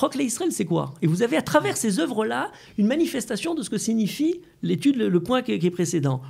[0.01, 0.95] Hokle Israël, c'est quoi?
[1.03, 5.09] Et vous avez à travers ces œuvres-là une manifestation de ce que signifie l'étude, le,
[5.09, 6.23] le point qui est, qui est précédent.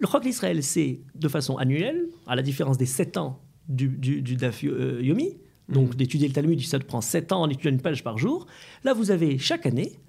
[0.00, 4.20] Le Hokle Israël, c'est de façon annuelle, à la différence des sept ans du, du,
[4.22, 5.36] du Daf euh, Yomi.
[5.68, 8.46] Donc d'étudier le Talmud, ça te prend sept ans en étudiant une page par jour.
[8.82, 10.00] Là, vous avez chaque année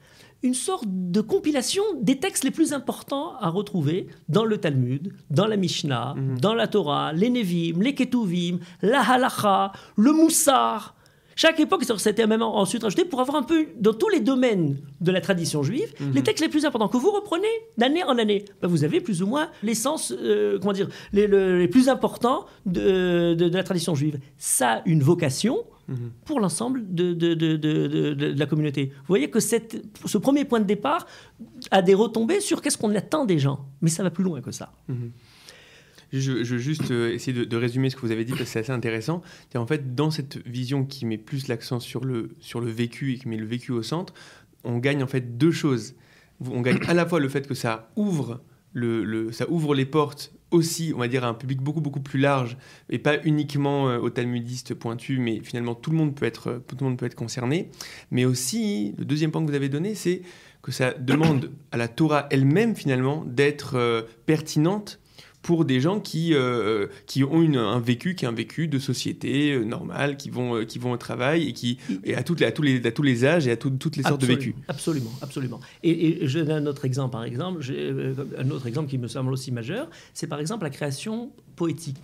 [0.43, 5.45] une sorte de compilation des textes les plus importants à retrouver dans le Talmud, dans
[5.45, 10.95] la Mishnah, dans la Torah, les Nevim, les Ketuvim, la Halacha, le Moussar.
[11.35, 15.11] Chaque époque, c'était même ensuite rajouté pour avoir un peu, dans tous les domaines de
[15.11, 18.45] la tradition juive, les textes les plus importants que vous reprenez d'année en année.
[18.61, 22.45] Ben, vous avez plus ou moins l'essence, euh, comment dire, les, le- les plus importants
[22.65, 24.19] de, de- de la tradition juive.
[24.37, 25.63] Ça a une vocation
[26.25, 28.87] pour l'ensemble de, de- de- de- de- de la communauté.
[28.99, 31.05] Vous voyez que cette- ce premier point de départ
[31.71, 33.67] a des retombées sur qu'est-ce qu'on attend des gens.
[33.81, 34.73] Mais ça va plus loin que ça.
[36.13, 38.43] Je, je veux juste euh, essayer de, de résumer ce que vous avez dit parce
[38.43, 39.21] que c'est assez intéressant.
[39.55, 43.17] En fait, dans cette vision qui met plus l'accent sur le, sur le vécu et
[43.17, 44.13] qui met le vécu au centre,
[44.65, 45.95] on gagne en fait deux choses.
[46.41, 48.41] On gagne à la fois le fait que ça ouvre,
[48.73, 52.01] le, le- ça ouvre les portes aussi, on va dire, à un public beaucoup beaucoup
[52.01, 52.57] plus large
[52.89, 56.59] et pas uniquement euh, aux talmudistes pointus, mais finalement tout le monde peut être, euh,
[56.59, 57.69] tout le monde peut être concerné.
[58.11, 60.21] Mais aussi, le deuxième point que vous avez donné, c'est
[60.61, 65.00] que ça demande à la Torah elle-même finalement d'être euh, pertinente
[65.41, 68.77] pour des gens qui, euh, qui ont une- un vécu, qui est un vécu de
[68.77, 72.39] société euh, normal, qui vont, euh, qui vont au travail et, qui, et à, toutes
[72.41, 74.27] les, à, tous les, à tous les âges et à tout- toutes les sortes de
[74.27, 74.53] vécus.
[74.67, 75.59] Absolument, absolument.
[75.81, 79.07] Et, et je donne un autre exemple, par exemple, euh, un autre exemple qui me
[79.07, 81.97] semble aussi majeur, c'est par exemple la création poétique,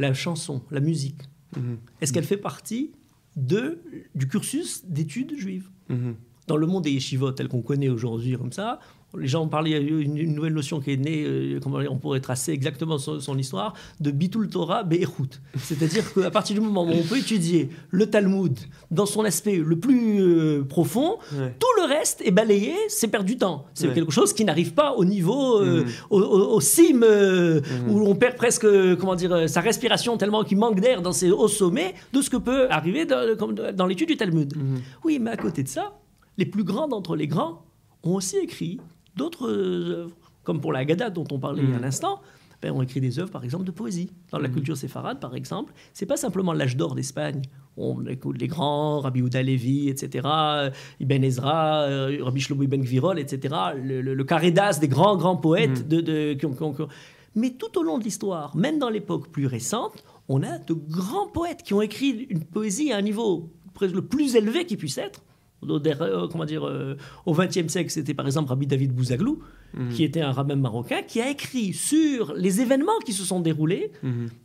[0.00, 1.20] la chanson, la musique.
[1.56, 1.78] Mhm.
[2.00, 2.90] Est-ce qu'elle fait partie
[3.36, 3.78] de,
[4.16, 5.68] du cursus d'études juives?
[5.88, 6.16] Mhm.
[6.48, 8.80] Dans le monde des yeshivot tel qu'on connaît aujourd'hui comme ça,
[9.16, 12.98] les gens eu une, une nouvelle notion qui est née, euh, on pourrait tracer exactement
[12.98, 15.40] son, son histoire, de Bitul Torah Be'echut.
[15.56, 18.58] C'est-à-dire qu'à partir du moment où on peut étudier le Talmud
[18.90, 21.54] dans son aspect le plus euh, profond, Ouais.
[21.58, 23.64] tout le reste est balayé, c'est perdre du temps.
[23.74, 23.94] C'est Ouais.
[23.94, 25.90] quelque chose qui n'arrive pas au niveau, euh, Mhm.
[26.10, 27.90] au, au- au cime, euh, Mhm.
[27.90, 28.66] où on perd presque,
[28.96, 32.36] comment dire, sa respiration tellement qu'il manque d'air dans ses hauts sommets de ce que
[32.36, 34.54] peut arriver dans, l'étude du Talmud.
[34.56, 34.80] Mhm.
[35.04, 35.98] Oui, mais à côté de ça,
[36.36, 37.64] les plus grands d'entre les grands
[38.04, 38.78] ont aussi écrit
[39.18, 41.74] d'autres euh, œuvres, comme pour la Haggadah dont on parlait Mhm.
[41.74, 42.20] à l'instant.
[42.60, 44.10] Ben, ont écrit des œuvres, par exemple, de poésie.
[44.32, 44.54] Dans la Mhm.
[44.54, 47.42] culture séfarade, par exemple, c'est pas simplement l'âge d'or d'Espagne.
[47.76, 50.26] On écoute les grands, Rabbi Houda Levi, etc.,
[50.98, 55.16] Ibn Ezra, euh, Rabbi Shlomo Ibn Gvirol, etc., le, le, le carré d'as des grands,
[55.16, 55.88] grands poètes Mhm.
[55.88, 56.88] de, de- qui ont- qui ont- qui ont-
[57.36, 61.28] Mais tout au long de l'histoire, même dans l'époque plus récente, on a de grands
[61.28, 65.20] poètes qui ont écrit une poésie à un niveau le plus élevé qui puisse être.
[65.62, 69.40] Au- euh, comment dire, euh, au XXe siècle, c'était par exemple Rabbi David Bouzaglou,
[69.74, 69.88] Mhm.
[69.90, 73.90] qui était un rabbin marocain, qui a écrit sur les événements qui se sont déroulés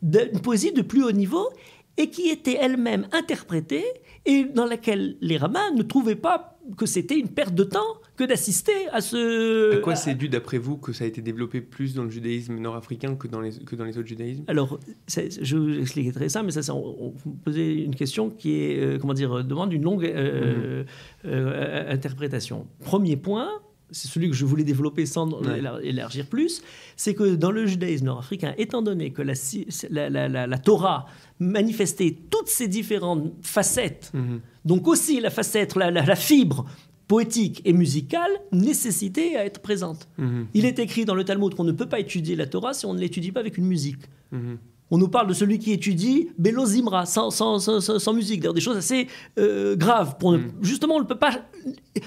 [0.02, 1.48] de- une poésie de plus haut niveau
[1.96, 3.84] et qui était elle-même interprétée
[4.26, 8.24] et dans laquelle les rabbins ne trouvaient pas que c'était une perte de temps que
[8.24, 9.76] d'assister à ce...
[9.76, 12.56] À quoi c'est dû, d'après vous, que ça a été développé plus dans le judaïsme
[12.58, 14.44] nord-africain que dans les, que dans les autres judaïsmes?
[14.46, 18.54] Alors, je vous expliquerai ça, mais ça, ça, on, on vous posait une question qui
[18.54, 20.84] est, euh, comment dire, euh, demande une longue euh,
[21.24, 22.66] euh, interprétation.
[22.84, 23.50] Premier point,
[23.90, 25.58] c'est celui que je voulais développer sans Ouais.
[25.58, 26.62] élar- élargir plus,
[26.96, 30.58] c'est que dans le judaïsme nord-africain, étant donné que la, si- la- la- la- la
[30.58, 31.06] Torah
[31.38, 34.40] manifestait toutes ces différentes facettes, Mhm.
[34.64, 36.64] donc aussi la facette, la fibre
[37.06, 40.08] poétique et musicale, nécessitait à être présente.
[40.18, 40.46] Mhm.
[40.54, 42.94] Il est écrit dans le Talmud qu'on ne peut pas étudier la Torah si on
[42.94, 44.00] ne l'étudie pas avec une musique.
[44.32, 44.58] Mhm.
[44.94, 48.40] On nous parle de celui qui étudie Belo Zimra, sans, sans, sans, sans- sans musique,
[48.40, 49.08] d'ailleurs des choses assez
[49.40, 50.18] euh, graves.
[50.20, 51.32] Pour ne- Justement, on ne peut pas.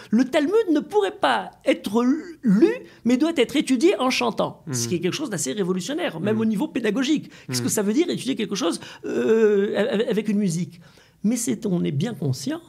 [0.10, 2.02] Le Talmud ne pourrait pas être
[2.44, 2.72] lu,
[3.04, 6.46] mais doit être étudié en chantant, ce qui est quelque chose d'assez révolutionnaire, même au
[6.46, 7.30] niveau pédagogique.
[7.48, 10.80] Qu'est-ce que ça veut dire étudier quelque chose euh, avec- avec une musique?
[11.26, 12.62] Mais c'est, on est bien conscient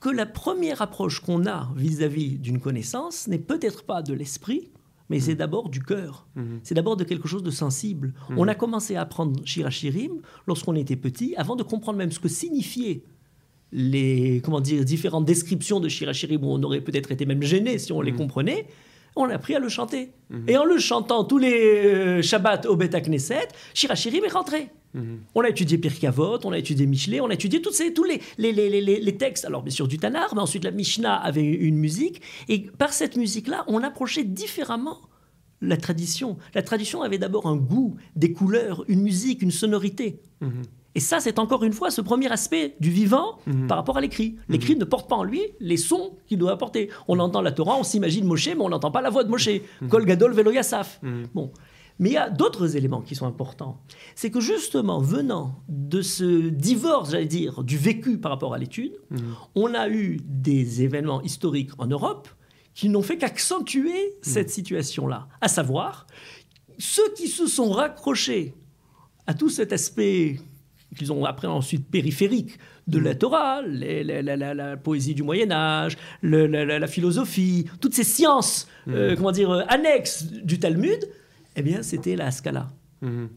[0.00, 4.70] que la première approche qu'on a vis-à-vis d'une connaissance n'est peut-être pas de l'esprit,
[5.08, 6.26] mais c'est d'abord du cœur.
[6.62, 8.14] C'est d'abord de quelque chose de sensible.
[8.36, 12.28] On a commencé à apprendre Shirachirim lorsqu'on était petit, avant de comprendre même ce que
[12.28, 13.02] signifiaient
[13.72, 17.92] les comment dire, différentes descriptions de Shirachirim, où on aurait peut-être été même gêné si
[17.92, 18.66] on les comprenait.
[19.16, 20.12] On a appris à le chanter.
[20.48, 21.52] Et en le chantant tous les
[21.84, 24.68] euh, Shabbats au Beth Knesset, Shirachirim est rentré.
[25.34, 28.04] On a étudié Pirkei Avot, on a étudié Michelet, on a étudié tous, ces, tous
[28.04, 29.44] les, les, les, les- les textes.
[29.46, 32.20] Alors, bien sûr, du Tanar, mais ensuite la Mishnah avait une musique.
[32.48, 35.00] Et par cette musique-là, on approchait différemment
[35.62, 36.36] la tradition.
[36.54, 40.20] La tradition avait d'abord un goût, des couleurs, une musique, une sonorité.
[40.94, 44.36] Et ça, c'est encore une fois ce premier aspect du vivant par rapport à l'écrit.
[44.48, 46.90] L'écrit ne porte pas en lui les sons qu'il doit apporter.
[47.08, 49.48] On entend la Torah, on s'imagine Moshe, mais on n'entend pas la voix de Moshe.
[49.88, 51.00] Kol Gadol Velo Yassaf.
[51.34, 51.50] Bon.
[51.98, 53.80] Mais il y a d'autres éléments qui sont importants.
[54.16, 58.94] C'est que justement, venant de ce divorce, j'allais dire, du vécu par rapport à l'étude,
[59.54, 62.28] on a eu des événements historiques en Europe
[62.74, 65.28] qui n'ont fait qu'accentuer cette situation-là.
[65.40, 66.06] À savoir,
[66.78, 68.54] ceux qui se sont raccrochés
[69.26, 70.40] à tout cet aspect
[70.96, 75.22] qu'ils ont après ensuite périphérique de la Torah, les- la, la- la- la poésie du
[75.22, 80.98] Moyen Âge, le- la, philosophie, toutes ces sciences, euh, comment dire, euh, annexes du Talmud,
[81.56, 82.68] eh bien, c'était la Scala.
[83.02, 83.28] Mhm.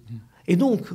[0.47, 0.87] Et donc,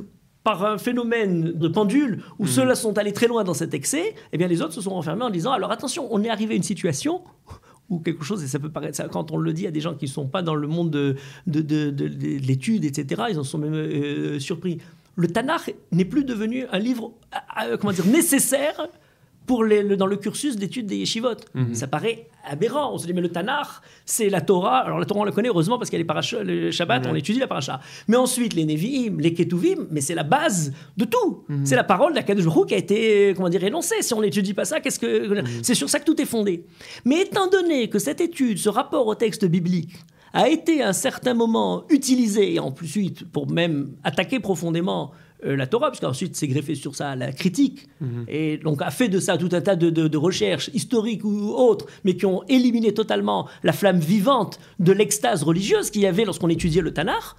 [0.43, 4.37] par un phénomène de pendule où ceux-là sont allés très loin dans cet excès, eh
[4.37, 6.63] bien, les autres se sont renfermés en disant alors attention, on est arrivé à une
[6.63, 7.21] situation
[7.89, 9.93] où quelque chose, et ça peut paraître, ça, quand on le dit à des gens
[9.95, 13.37] qui ne sont pas dans le monde de, de, de- de- de l'étude, etc., ils
[13.37, 14.77] en sont même euh, surpris.
[15.21, 17.37] Le Tanakh n'est plus devenu un livre euh,
[17.73, 18.87] euh, comment dire, nécessaire
[19.47, 21.35] pour les- le- dans le cursus d'études des yeshivot.
[21.73, 22.93] Ça paraît aberrant.
[22.93, 23.67] On se dit, mais le Tanakh,
[24.05, 24.77] c'est la Torah.
[24.85, 27.39] Alors la Torah, on la connaît heureusement parce qu'elle est paracha, le Shabbat, on étudie
[27.39, 27.79] la paracha.
[28.07, 31.43] Mais ensuite, les Nevi'im, les Ketuvim, mais c'est la base de tout.
[31.65, 34.01] C'est la parole d'Akadosh Baruch qui a été, comment dire, énoncée.
[34.01, 35.43] Si on n'étudie pas ça, qu'est-ce que...
[35.63, 36.65] C'est sur ça que tout est fondé.
[37.05, 39.93] Mais étant donné que cette étude, ce rapport au texte biblique,
[40.33, 45.11] a été à un certain moment utilisé, et en plus suite, pour même attaquer profondément
[45.43, 47.87] euh, la Torah, puisqu'ensuite c'est greffé sur ça la critique,
[48.27, 51.49] et donc a fait de ça tout un tas de, de- de recherches historiques ou
[51.55, 56.25] autres, mais qui ont éliminé totalement la flamme vivante de l'extase religieuse qu'il y avait
[56.25, 57.37] lorsqu'on étudiait le Tanar,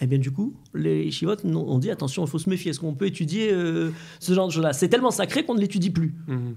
[0.00, 2.94] et bien du coup, les Shivot ont dit attention, il faut se méfier, est-ce qu'on
[2.94, 4.72] peut étudier euh, ce genre de choses-là?
[4.72, 6.14] C'est tellement sacré qu'on ne l'étudie plus.
[6.28, 6.54] Mhm.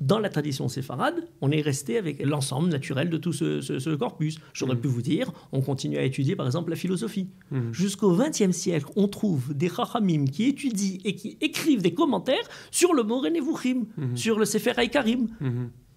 [0.00, 3.90] Dans la tradition séfarade, on est resté avec l'ensemble naturel de tout ce, ce- ce
[3.90, 4.38] corpus.
[4.52, 7.28] J'aurais pu vous dire, on continue à étudier par exemple la philosophie.
[7.72, 12.94] Jusqu'au XXe siècle, on trouve des chachamim qui étudient et qui écrivent des commentaires sur
[12.94, 15.28] le Moré Nevuchim, sur le Sefer Haïkarim.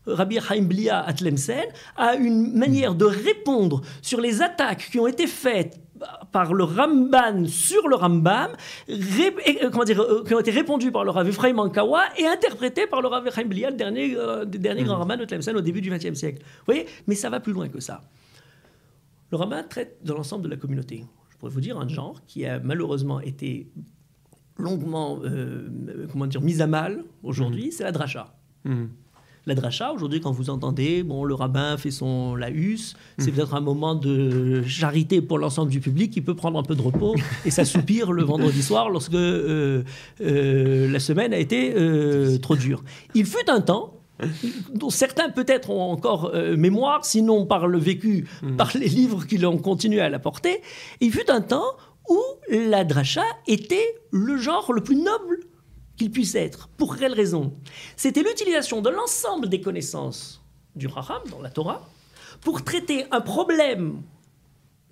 [0.08, 5.28] Rabbi Chaim Blia Atlemsen a une manière de répondre sur les attaques qui ont été
[5.28, 5.80] faites
[6.32, 8.50] par le Ramban sur le Rambam,
[8.88, 12.26] ré- euh, comment dire, euh, qui ont été répondues par le Rav Ephraim Ankawa et
[12.26, 15.62] interprétées par le Rav Blia, le dernier, euh, des derniers grands Ramban de Tlemcen au
[15.62, 16.40] début du XXe siècle.
[16.42, 18.02] Vous voyez Mais ça va plus loin que ça.
[19.32, 21.06] Le Rambam traite de l'ensemble de la communauté.
[21.30, 23.68] Je pourrais vous dire un genre qui a malheureusement été
[24.58, 25.20] longuement
[26.12, 28.34] comment dire, mis à mal aujourd'hui, c'est la dracha.
[28.66, 28.90] Mhm.
[29.48, 33.62] La dracha, aujourd'hui, quand vous entendez, bon, le rabbin fait son laïus, c'est peut-être un
[33.62, 36.12] moment de charité pour l'ensemble du public.
[36.12, 39.84] Qui peut prendre un peu de repos et s'assoupir le vendredi soir lorsque euh,
[40.22, 42.84] euh, la semaine a été euh, trop dure.
[43.16, 43.94] Il fut un temps
[44.74, 48.28] dont certains peut-être ont encore euh, mémoire, sinon par le vécu,
[48.58, 50.62] par les livres qui l'ont continué à la porter,
[51.00, 51.76] il fut un temps
[52.10, 55.40] où la dracha était le genre le plus noble
[56.02, 56.68] qu'il puisse être.
[56.78, 57.54] Pour quelle raison?
[57.96, 60.42] C'était l'utilisation de l'ensemble des connaissances
[60.76, 61.88] du Raham dans la Torah
[62.42, 64.02] pour traiter un problème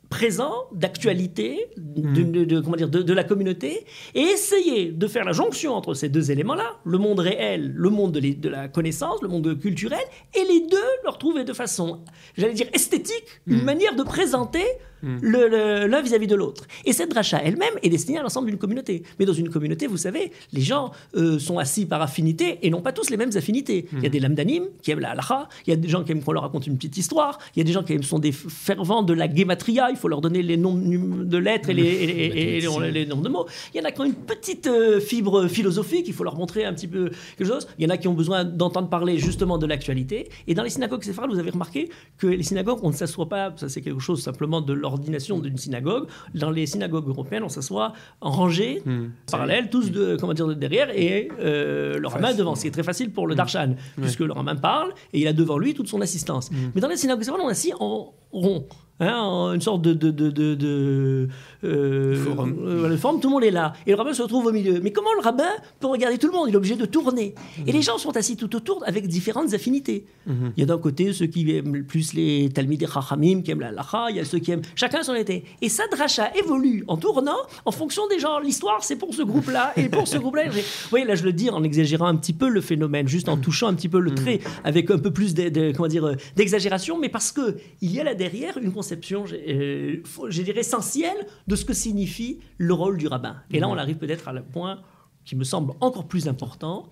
[0.09, 5.23] présent, d'actualité, de, de- de- comment dire, de, de la communauté, et essayer de faire
[5.23, 9.27] la jonction entre ces deux éléments-là, le monde réel, le monde de, la connaissance, le
[9.27, 9.99] monde culturel,
[10.33, 12.03] et les deux leur trouver de façon,
[12.35, 14.63] j'allais dire, esthétique, une manière de présenter
[15.01, 15.17] Hmm.
[15.21, 16.65] l'un vis-à-vis de l'autre.
[16.85, 19.03] Et cette dracha elle-même est destinée à l'ensemble d'une communauté.
[19.17, 22.81] Mais dans une communauté, vous savez, les gens euh, sont assis par affinité et n'ont
[22.81, 23.87] pas tous les mêmes affinités.
[23.93, 24.11] Il y a hmm.
[24.11, 26.43] des lamdanim qui aiment la halacha, il y a des gens qui aiment qu'on leur
[26.43, 29.33] raconte une petite histoire, il y a des gens qui sont des fervents de la
[29.33, 33.45] gematria, il faut leur donner les noms de lettres et les, les, noms de mots.
[33.73, 36.65] Il y en a qui ont une petite euh, fibre philosophique, il faut leur montrer
[36.65, 37.67] un petit peu quelque chose.
[37.77, 40.29] Il y en a qui ont besoin d'entendre parler justement de l'actualité.
[40.47, 43.53] Et dans les synagogues séfarades, vous avez remarqué que les synagogues, on ne s'assoit pas,
[43.55, 46.07] ça c'est quelque chose simplement de l'ordination d'une synagogue.
[46.33, 49.07] Dans les synagogues européennes, on s'assoit en rangée, hmm.
[49.31, 52.55] parallèle, tous de, comment dire, de derrière et euh, le rabbin devant.
[52.55, 53.37] C'est très facile pour le hmm.
[53.37, 56.51] darshan, puisque le rabbin parle et il a devant lui toute son assistance.
[56.51, 56.71] Hmm.
[56.75, 58.65] Mais dans les synagogues séfarades, on est assis en rond.
[59.01, 61.29] Hein, une sorte de, de, de, de
[61.63, 62.55] euh, forum.
[62.65, 63.73] Euh, tout le monde est là.
[63.87, 64.79] Et le rabbin se retrouve au milieu.
[64.81, 65.49] Mais comment le rabbin
[65.79, 66.49] peut regarder tout le monde?
[66.49, 67.35] Il est obligé de tourner.
[67.65, 70.05] Et les gens sont assis tout autour avec différentes affinités.
[70.27, 70.53] Mhm.
[70.57, 73.61] Il y a d'un côté ceux qui aiment plus les Talmud et Chachamim, qui aiment
[73.61, 74.61] la lacha, il y a ceux qui aiment.
[74.75, 75.45] Chacun son été.
[75.61, 78.39] Et ça, dracha évolue en tournant en fonction des gens.
[78.39, 80.49] L'histoire, c'est pour ce groupe-là et pour ce groupe-là.
[80.49, 83.37] Vous voyez, là, je le dis en exagérant un petit peu le phénomène, juste en
[83.37, 83.41] mhm.
[83.41, 84.17] touchant un petit peu le mhm.
[84.17, 88.89] trait, avec un peu plus d'exagération, mais parce qu'il y a là derrière une conception
[88.89, 89.97] conception, euh,
[90.29, 93.41] je dirais, essentielle de ce que signifie le rôle du rabbin.
[93.49, 94.81] Et là, on arrive peut-être à un point
[95.25, 96.87] qui me semble encore plus important,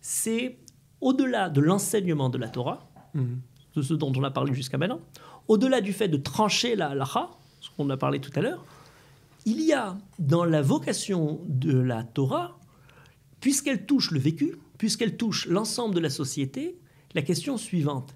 [0.00, 0.56] c'est
[1.02, 3.40] au-delà de l'enseignement de la Torah, mhm.
[3.76, 5.00] de ce dont on a parlé jusqu'à maintenant,
[5.46, 7.28] au-delà du fait de trancher la halacha,
[7.60, 8.64] ce qu'on a parlé tout à l'heure,
[9.44, 12.58] il y a dans la vocation de la Torah,
[13.40, 16.78] puisqu'elle touche le vécu, puisqu'elle touche l'ensemble de la société,
[17.14, 18.14] la question suivante.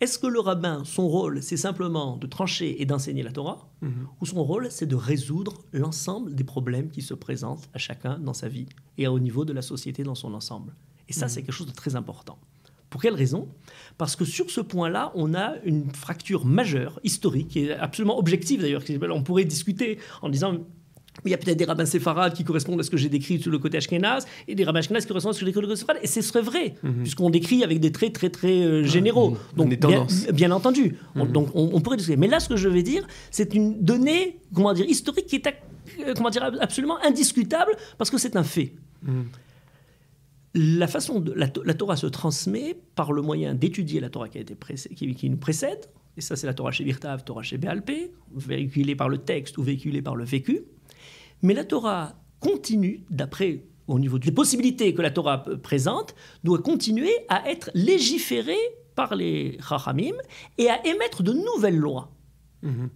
[0.00, 4.08] Est-ce que le rabbin, son rôle, c'est simplement de trancher et d'enseigner la Torah mhm.
[4.20, 8.34] Ou son rôle, c'est de résoudre l'ensemble des problèmes qui se présentent à chacun dans
[8.34, 8.66] sa vie
[8.98, 10.74] et au niveau de la société dans son ensemble?
[11.08, 11.30] Et ça, mhm.
[11.30, 12.38] c'est quelque chose de très important.
[12.90, 13.48] Pour quelle raison?
[13.98, 18.60] Parce que sur ce point-là, on a une fracture majeure, historique, qui est absolument objective
[18.60, 18.82] d'ailleurs.
[19.10, 20.58] On pourrait discuter en disant
[21.24, 23.50] il y a peut-être des rabbins séfarades qui correspondent à ce que j'ai décrit sur
[23.50, 25.68] le côté ashkénaze et des rabbins ashkénazes qui correspondent à ce que j'ai décrit sur
[25.68, 26.02] le côté séfarade.
[26.02, 27.02] Et ce serait vrai, mhm.
[27.02, 29.36] puisqu'on décrit avec des traits très très euh, généraux.
[29.56, 30.96] donc, bien, bien, entendu.
[31.14, 31.32] on, mhm.
[31.32, 32.16] donc, on, pourrait discuter.
[32.16, 35.46] Mais là, ce que je vais dire, c'est une donnée, comment dire, historique qui est
[36.00, 38.72] euh, comment dire, absolument indiscutable parce que c'est un fait.
[39.02, 39.24] Mhm.
[40.56, 44.40] La façon de la, Torah se transmet par le moyen d'étudier la Torah qui, a
[44.40, 44.56] été
[44.94, 45.86] qui, qui nous précède.
[46.16, 49.64] Et ça, c'est la Torah chez Birtav, Torah chez Béalpé, véhiculée par le texte ou
[49.64, 50.60] véhiculée par le vécu.
[51.44, 57.12] Mais la Torah continue, d'après au niveau des possibilités que la Torah présente, doit continuer
[57.28, 58.56] à être légiférée
[58.94, 60.14] par les Chachamim
[60.56, 62.10] et à émettre de nouvelles lois.
[62.62, 62.88] Mhm.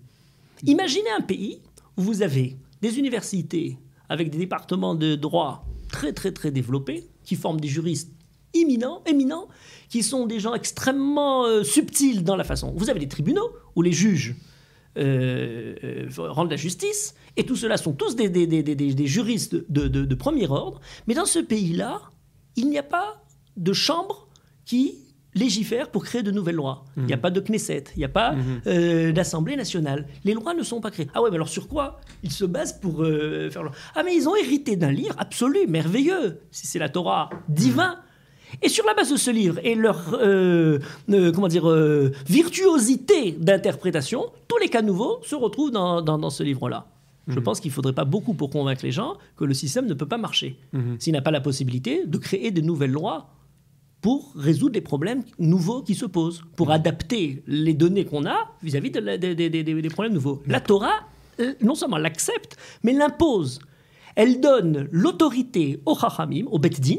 [0.64, 1.60] Imaginez un pays
[1.98, 3.76] où vous avez des universités
[4.08, 8.10] avec des départements de droit très très très développés, qui forment des juristes
[8.54, 9.48] éminents, éminents
[9.90, 12.72] qui sont des gens extrêmement euh, subtils dans la façon.
[12.74, 14.36] Vous avez des tribunaux où les juges
[14.98, 20.48] euh, euh, rendent la justice, et tout cela sont tous des, des, juristes de, premier
[20.48, 22.02] ordre, mais dans ce pays-là,
[22.56, 23.22] il n'y a pas
[23.56, 24.28] de chambre
[24.64, 24.98] qui
[25.34, 26.84] légifère pour créer de nouvelles lois.
[26.96, 27.22] Il n'y a mhm.
[27.22, 28.60] pas de Knesset, il n'y a pas mhm.
[28.66, 30.06] euh, d'Assemblée nationale.
[30.24, 31.08] Les lois ne sont pas créées.
[31.14, 34.28] Ah ouais, mais alors sur quoi ils se basent pour faire loi Ah mais ils
[34.28, 36.40] ont hérité d'un livre absolu, merveilleux.
[36.50, 38.00] Si c'est la Torah divin,
[38.62, 40.78] et sur la base de ce livre et leur euh,
[41.10, 46.86] euh, comment dire, euh, virtuosité d'interprétation, tous les cas nouveaux se retrouvent dans, ce livre-là.
[47.26, 47.42] Je mhm.
[47.42, 50.06] pense qu'il ne faudrait pas beaucoup pour convaincre les gens que le système ne peut
[50.06, 50.58] pas marcher.
[50.72, 50.96] Mhm.
[50.98, 53.30] S'il n'a pas la possibilité de créer de nouvelles lois
[54.00, 56.72] pour résoudre les problèmes nouveaux qui se posent, pour mhm.
[56.72, 60.42] adapter les données qu'on a vis-à-vis des problèmes nouveaux.
[60.46, 61.00] La Torah,
[61.60, 63.60] non seulement l'accepte, mais l'impose.
[64.16, 66.98] Elle donne l'autorité au Chachamim, au Bet Din,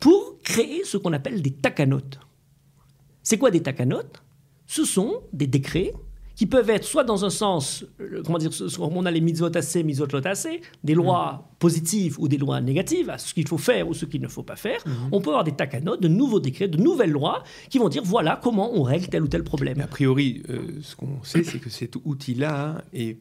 [0.00, 2.20] pour créer ce qu'on appelle des takanotes.
[3.22, 4.22] C'est quoi des takanotes?
[4.66, 5.92] Ce sont des décrets
[6.36, 9.82] qui peuvent être soit dans un sens, euh, comment dire, on a les mitzvot assez,
[9.82, 11.56] mitzvot assez, des lois mm.
[11.58, 14.42] positives ou des lois négatives, à ce qu'il faut faire ou ce qu'il ne faut
[14.42, 14.80] pas faire.
[14.80, 15.08] Mm-hmm.
[15.12, 18.38] On peut avoir des takanotes, de nouveaux décrets, de nouvelles lois qui vont dire voilà
[18.40, 19.78] comment on règle tel ou tel problème.
[19.78, 23.16] Mais a priori, euh, ce qu'on sait, c'est que cet outil-là est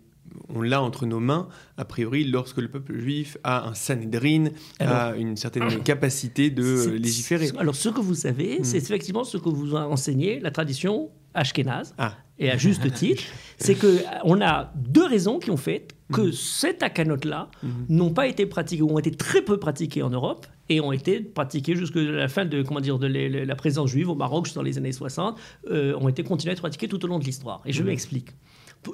[0.49, 4.45] on l'a entre nos mains, a priori, lorsque le peuple juif a un Sanhedrin,
[4.79, 7.49] a une certaine capacité de légiférer.
[7.57, 8.63] Alors, ce que vous savez, hmm.
[8.63, 12.15] c'est effectivement ce que vous a enseigné la tradition ashkénaze, ah.
[12.39, 13.23] et à juste titre,
[13.57, 16.33] c'est qu'on a deux raisons qui ont fait que hmm.
[16.33, 17.69] ces takanotes-là hmm.
[17.89, 21.19] n'ont pas été pratiquées, ou ont été très peu pratiquées en Europe, et ont été
[21.19, 24.77] pratiquées jusqu'à la fin de, comment dire, de la présence juive au Maroc, dans les
[24.77, 25.37] années 60,
[25.69, 27.61] euh, ont été continuées à être pratiquées tout au long de l'histoire.
[27.65, 28.29] Et je m'explique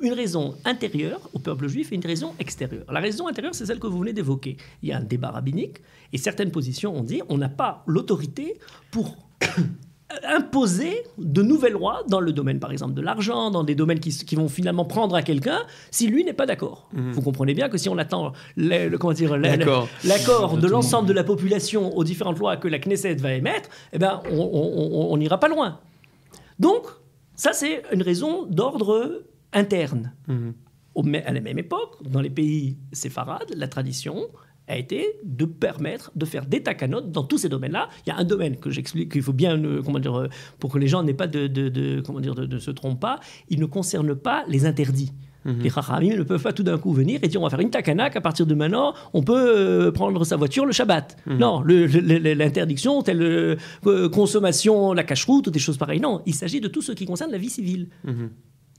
[0.01, 2.85] une raison intérieure au peuple juif et une raison extérieure.
[2.91, 4.57] La raison intérieure, c'est celle que vous venez d'évoquer.
[4.83, 5.77] Il y a un débat rabbinique
[6.13, 8.57] et certaines positions ont dit on n'a pas l'autorité
[8.91, 9.15] pour
[10.27, 14.11] imposer de nouvelles lois dans le domaine, par exemple, de l'argent, dans des domaines qui,
[14.11, 16.89] qui vont finalement prendre à quelqu'un si lui n'est pas d'accord.
[16.93, 19.87] Vous comprenez bien que si on attend le, le- comment dire, la- la- D'accord.
[20.03, 23.99] l'accord De l'ensemble de la population aux différentes lois que la Knesset va émettre, eh
[23.99, 25.79] ben, on n'ira pas loin.
[26.59, 26.83] Donc,
[27.35, 29.23] ça, c'est une raison d'ordre
[29.53, 30.13] interne.
[30.27, 30.53] Mhm.
[30.95, 34.27] Au à la même époque, dans les pays séfarades, la tradition
[34.67, 37.89] a été de permettre de faire des takanotes dans tous ces domaines-là.
[38.05, 40.27] Il y a un domaine que j'explique, qu'il faut bien, euh, comment dire, euh,
[40.59, 42.99] pour que les gens n'aient pas de, de- de- comment dire, de, de se trompent
[42.99, 45.11] pas, il ne concerne pas les interdits.
[45.43, 47.71] Les chachamim ne peuvent pas tout d'un coup venir et dire on va faire une
[47.71, 51.17] takana qu'à partir de maintenant on peut euh, prendre sa voiture le Shabbat.
[51.25, 55.99] Non, le- le- l'interdiction telle euh, consommation, la cache-route ou des choses pareilles.
[55.99, 57.87] Non, il s'agit de tout ce qui concerne la vie civile.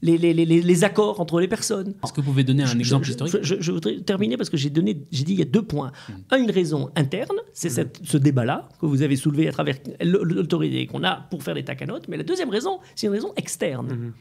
[0.02, 1.94] Les- les- les- les accords entre les personnes.
[2.02, 4.56] Est-ce que vous pouvez donner un Je- exemple je, historique je, voudrais terminer parce que
[4.56, 5.92] j'ai donné, j'ai dit il y a deux points.
[6.30, 7.72] Un, une raison interne, c'est Mm.
[7.72, 11.64] cette- ce débat-là que vous avez soulevé à travers l'autorité qu'on a pour faire des
[11.64, 12.08] takanotes.
[12.08, 14.12] Mais la deuxième raison, c'est une raison externe.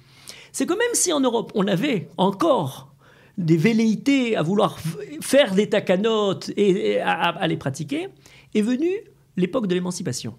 [0.52, 2.94] C'est que même si en Europe on avait encore
[3.38, 4.78] des velléités à vouloir
[5.22, 8.10] faire des takanotes et, et à, à- à les pratiquer,
[8.54, 8.94] est venue
[9.38, 10.36] l'époque de l'émancipation.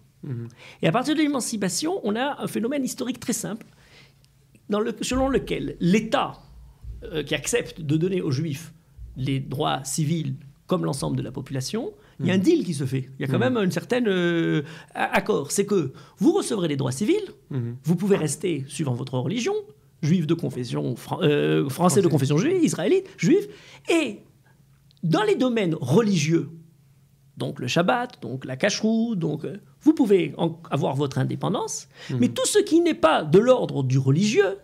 [0.82, 3.66] Et à partir de l'émancipation, on a un phénomène historique très simple
[4.68, 6.38] dans le- selon lequel l'État
[7.04, 8.72] euh, qui accepte de donner aux Juifs
[9.16, 10.34] les droits civils
[10.66, 13.10] comme l'ensemble de la population, il y a un deal qui se fait.
[13.18, 14.62] Il y a quand même un certain euh,
[14.94, 15.50] accord.
[15.50, 17.28] C'est que vous recevrez les droits civils,
[17.84, 19.54] vous pouvez rester suivant votre religion,
[20.02, 23.46] juif de confession, fran- euh, français de confession juive, israélite, juif,
[23.90, 24.20] et
[25.02, 26.48] dans les domaines religieux,
[27.36, 32.28] donc le Shabbat, donc la cacheroute, donc euh, vous pouvez en- avoir votre indépendance, mais
[32.28, 34.57] tout ce qui n'est pas de l'ordre du religieux,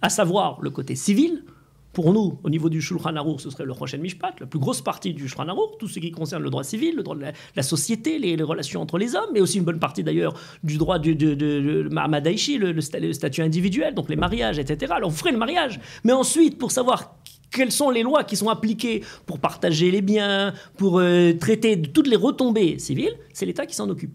[0.00, 1.44] à savoir le côté civil,
[1.92, 4.80] pour nous, au niveau du Shulchan Aruch, ce serait le Rochen Mishpat, la plus grosse
[4.80, 7.32] partie du Shulchan Aruch, tout ce qui concerne le droit civil, le droit de la,
[7.54, 10.32] la société, les, les relations entre les hommes, mais aussi une bonne partie d'ailleurs
[10.64, 14.90] du droit du, de, de, le, le sta- le statut individuel, donc les mariages, etc.
[14.96, 17.16] Alors on ferait le mariage, mais ensuite, pour savoir
[17.50, 21.88] quelles sont les lois qui sont appliquées pour partager les biens, pour euh, traiter de
[21.88, 24.14] toutes les retombées civiles, c'est l'État qui s'en occupe.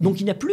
[0.00, 0.52] Donc il n'y a plus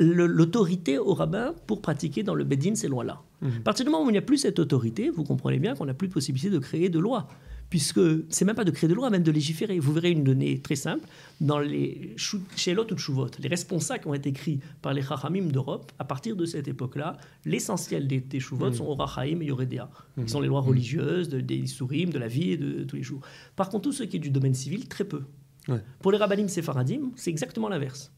[0.00, 3.20] l'autorité au rabbin pour pratiquer dans le Bedin ces lois-là.
[3.42, 5.84] À partir du moment où il n'y a plus cette autorité, vous comprenez bien qu'on
[5.86, 7.28] n'a plus de possibilité de créer de lois.
[7.70, 9.78] Puisque c'est même pas de créer de lois, même de légiférer.
[9.78, 11.06] Vous verrez une donnée très simple
[11.40, 15.90] dans les Shelot ou Shuvot, les responsables qui ont été écrits par les Chachamim d'Europe,
[15.98, 17.16] à partir de cette époque-là,
[17.46, 19.88] l'essentiel des, des Shuvot sont Orachaim et Yoredea,
[20.22, 22.96] qui sont les lois religieuses, de- des Isurim, de la vie et de, de tous
[22.96, 23.22] les jours.
[23.56, 25.22] Par contre, tout ce qui est du domaine civil, très peu.
[25.66, 25.80] Ouais.
[26.00, 28.12] Pour les rabbinim séfaradim, c'est exactement l'inverse.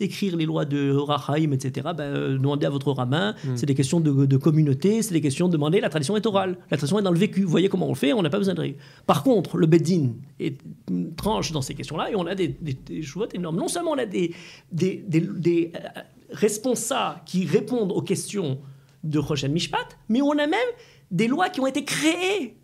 [0.00, 4.00] Écrire les lois de Rahaim, etc., ben, euh, demandez à votre rabbin, c'est des questions
[4.00, 7.02] de, de communauté, c'est des questions de demander, la tradition est orale, la tradition est
[7.02, 8.78] dans le vécu, vous voyez comment on le fait, on n'a pas besoin de règles.
[9.06, 10.60] Par contre, le Beddin est,
[11.16, 12.78] tranche dans ces questions-là et on a des, des,
[13.34, 13.56] énormes.
[13.56, 14.34] Non seulement on a des,
[14.72, 18.58] des, des, des, euh, responsables qui répondent aux questions
[19.02, 20.60] de Rochen Mishpat, mais on a même
[21.10, 22.56] des lois qui ont été créées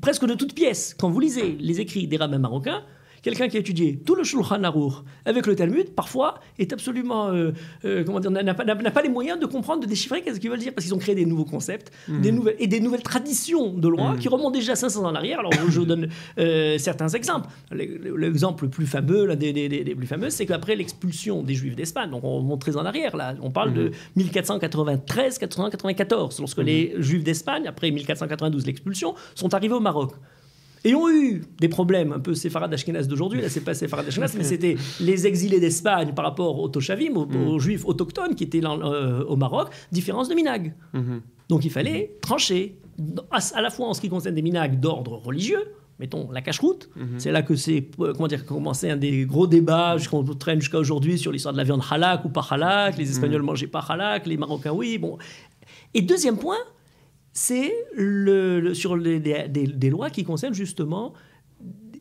[0.00, 0.94] presque de toutes pièces.
[0.98, 2.82] Quand vous lisez les écrits des rabbins marocains,
[3.22, 4.92] quelqu'un qui a étudié tout le Shulchan Aruch
[5.24, 7.52] avec le Talmud, parfois, est absolument, euh,
[7.84, 10.50] euh, comment dire, n'a pas, n'a pas les moyens de comprendre, de déchiffrer qu'est-ce qu'ils
[10.50, 13.72] veulent dire, parce qu'ils ont créé des nouveaux concepts, des nouvelles, et des nouvelles traditions
[13.72, 15.38] de loi qui remontent déjà 500 ans en arrière.
[15.38, 16.08] Alors, je vous donne
[16.38, 17.48] euh, certains exemples.
[17.70, 21.54] Le- L'exemple le plus fameux, l'un des, des- des- plus fameux, c'est qu'après l'expulsion des
[21.54, 26.94] Juifs d'Espagne, donc on remonte très en arrière, là, on parle de 1493-1494, lorsque les
[26.98, 30.12] Juifs d'Espagne, après 1492, l'expulsion, sont arrivés au Maroc.
[30.84, 34.34] Et ont eu des problèmes, un peu séfarades Ashkenaz d'aujourd'hui, là c'est pas séfarades Ashkenaz,
[34.36, 38.60] mais c'était les exilés d'Espagne par rapport aux Toshavim, aux, aux juifs autochtones qui étaient
[38.60, 40.74] là, euh, au Maroc, différence de minag.
[41.48, 42.76] Donc il fallait trancher,
[43.30, 45.62] à, à la fois en ce qui concerne des minags d'ordre religieux,
[46.00, 49.96] mettons la cache-route, c'est là que c'est, euh, comment dire, commencé un des gros débats
[50.10, 53.42] qu'on traîne jusqu'à aujourd'hui sur l'histoire de la viande halak ou pas halak, les Espagnols
[53.42, 55.16] mangeaient pas halak, les Marocains oui, bon.
[55.94, 56.56] Et deuxième point,
[57.32, 61.14] c'est le, le- sur les- des, lois qui concernent justement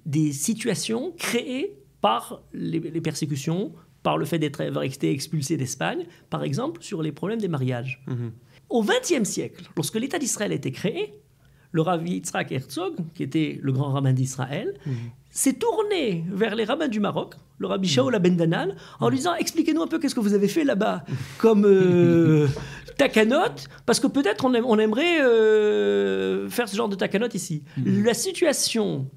[0.06, 3.72] des situations créées par les, les persécutions,
[4.04, 8.04] par le fait d'être été expulsé d'Espagne, par exemple sur les problèmes des mariages.
[8.70, 11.14] Au XXe siècle, lorsque l'État d'Israël a été créé,
[11.74, 14.74] le Rav Yitzhak Herzog, qui était le grand rabbin d'Israël,
[15.30, 19.36] s'est tourné vers les rabbins du Maroc, le rabbi Shaul Ben Danan, en lui disant
[19.36, 21.06] Expliquez-nous un peu qu'est-ce que vous avez fait là-bas
[21.38, 22.48] comme euh,
[22.98, 27.64] takanot, parce que peut-être on, aim- on aimerait euh, faire ce genre de takanot ici.
[27.86, 29.08] La situation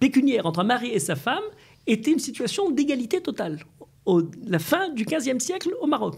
[0.00, 1.42] pécuniaire entre un mari et sa femme
[1.86, 3.58] était une situation d'égalité totale.
[4.04, 6.16] Au, la fin du XVe siècle au Maroc.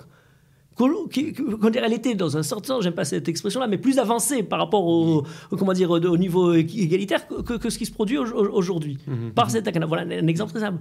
[1.71, 4.87] Dirait, elle était dans un certain, j'aime pas cette expression-là, mais plus avancée par rapport
[4.87, 8.53] au, au- comment dire, au, au niveau égalitaire que, ce qui se produit au- au-
[8.53, 8.99] aujourd'hui.
[9.35, 9.69] Par cette.
[9.87, 10.79] Voilà un, exemple très simple.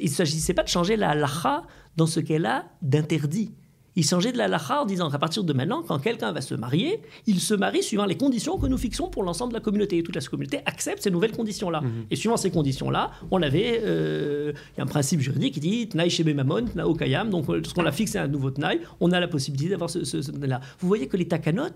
[0.00, 1.64] Il ne s'agissait pas de changer la halakha
[1.96, 3.52] dans ce qu'elle a d'interdit.
[3.96, 6.54] Il changeait de la lacha en disant qu'à partir de maintenant, quand quelqu'un va se
[6.54, 9.98] marier, il se marie suivant les conditions que nous fixons pour l'ensemble de la communauté.
[9.98, 11.82] Et toute la communauté accepte ces nouvelles conditions-là.
[12.10, 16.10] Et suivant ces conditions-là, on avait euh, y a un principe juridique qui dit Tnaï
[16.10, 17.30] Shebe Mamon, Tnao Kayam.
[17.30, 20.22] Donc, euh, lorsqu'on a fixé un nouveau Tnaï, on a la possibilité d'avoir ce, ce,
[20.22, 21.74] ce là Vous voyez que les takanot,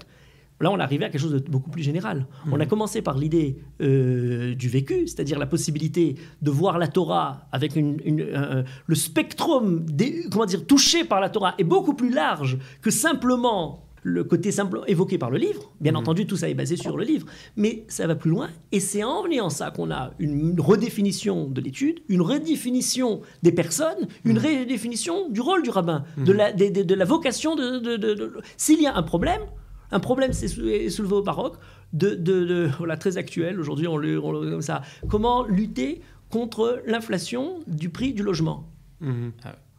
[0.60, 2.26] Là, on est arrivé à quelque chose de beaucoup plus général.
[2.50, 7.46] On a commencé par l'idée euh, du vécu, c'est-à-dire la possibilité de voir la Torah
[7.52, 11.94] avec une, une, euh, le spectrum, des, comment dire, touché par la Torah est beaucoup
[11.94, 15.70] plus large que simplement le côté simple évoqué par le livre.
[15.80, 18.48] Bien entendu, tout ça est basé sur le livre, mais ça va plus loin.
[18.72, 24.08] Et c'est en venant ça qu'on a une redéfinition de l'étude, une redéfinition des personnes,
[24.24, 28.80] une redéfinition du rôle du rabbin, de, la, de, de, de la vocation de S'il
[28.80, 29.42] y a un problème,
[29.90, 31.56] un problème s'est soulevé au Maroc,
[31.92, 34.82] de, de, de, voilà, très actuel, aujourd'hui on le, on le comme ça.
[35.08, 38.68] Comment lutter contre l'inflation du prix du logement?
[39.00, 39.32] Mhm.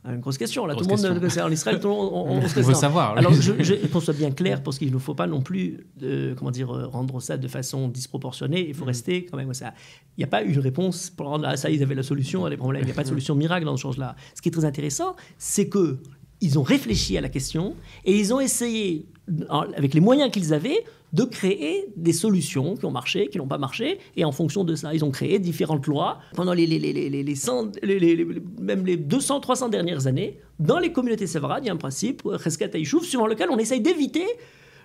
[0.06, 2.38] Une grosse question, là, Grosse tout le monde en Israël, tout le monde, on, on,
[2.44, 3.18] On se veut savoir.
[3.18, 6.34] Alors, je, je, qu'on soit bien clair, parce qu'il ne faut pas non plus, euh,
[6.36, 8.68] comment dire, euh, rendre ça de façon disproportionnée.
[8.70, 9.74] Il faut rester quand même ça.
[10.18, 12.50] Il n'y a pas une réponse pour rendre ah, ça, ils avaient la solution à
[12.50, 12.84] des problèmes.
[12.84, 14.16] Il n'y a pas de solution miracle dans ce sens-là.
[14.36, 16.00] Ce qui est très intéressant, c'est que
[16.42, 17.76] ils ont réfléchi à la question
[18.06, 19.06] et ils ont essayé,
[19.76, 23.58] avec les moyens qu'ils avaient, de créer des solutions qui ont marché, qui n'ont pas
[23.58, 26.94] marché, et en fonction de ça, ils ont créé différentes lois pendant les, les, les,
[26.94, 28.26] les, les, les cent- les- les- les-
[28.62, 30.38] même les 200, 300 dernières années.
[30.60, 32.22] Dans les communautés sévarades, il y a un principe,
[32.76, 34.26] Haïchouf, suivant lequel on essaye d'éviter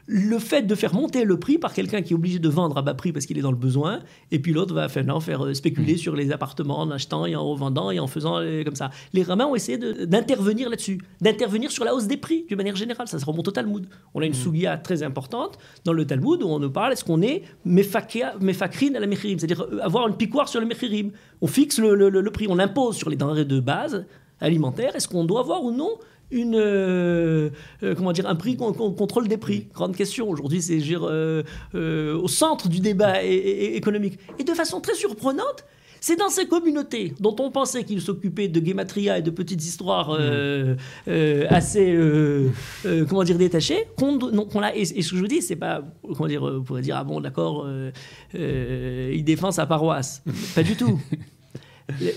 [0.06, 2.82] le fait de faire monter le prix par quelqu'un qui est obligé de vendre à
[2.82, 4.00] bas prix parce qu'il est dans le besoin,
[4.30, 7.34] et puis l'autre va faire, non, faire euh, spéculer sur les appartements en achetant et
[7.36, 8.90] en revendant et en faisant comme ça.
[9.14, 13.08] Les rabbins ont essayé d'intervenir là-dessus, d'intervenir sur la hausse des prix d'une manière générale.
[13.08, 13.86] Ça se remonte au Talmud.
[14.14, 17.22] On a une sougia très importante dans le Talmud où on nous parle est-ce qu'on
[17.22, 21.10] est mefakrin à la mechirim, c'est-à-dire euh, avoir une piquoire sur le mechirim.
[21.40, 24.04] On fixe le, le- le- le prix, on impose sur les denrées de base
[24.40, 24.94] alimentaires.
[24.96, 25.90] Est-ce qu'on doit avoir ou non
[26.30, 27.50] une euh,
[27.82, 29.68] euh, comment dire un prix qu'on contrôle des prix.
[29.74, 30.28] Grande question.
[30.28, 31.42] Aujourd'hui c'est euh,
[32.18, 34.18] au centre du débat économique.
[34.38, 35.64] Et de façon très surprenante
[36.04, 40.10] c'est dans ces communautés dont on pensait qu'ils s'occupaient de guématria et de petites histoires
[40.10, 40.74] euh,
[41.08, 42.50] euh, assez euh,
[43.08, 45.56] comment dire détachées qu'on non, qu'on a et, et ce que je vous dis c'est
[45.56, 47.66] pas comment dire vous pourrez dire ah bon d'accord
[48.34, 50.22] il défend sa paroisse.
[50.54, 51.00] Pas du tout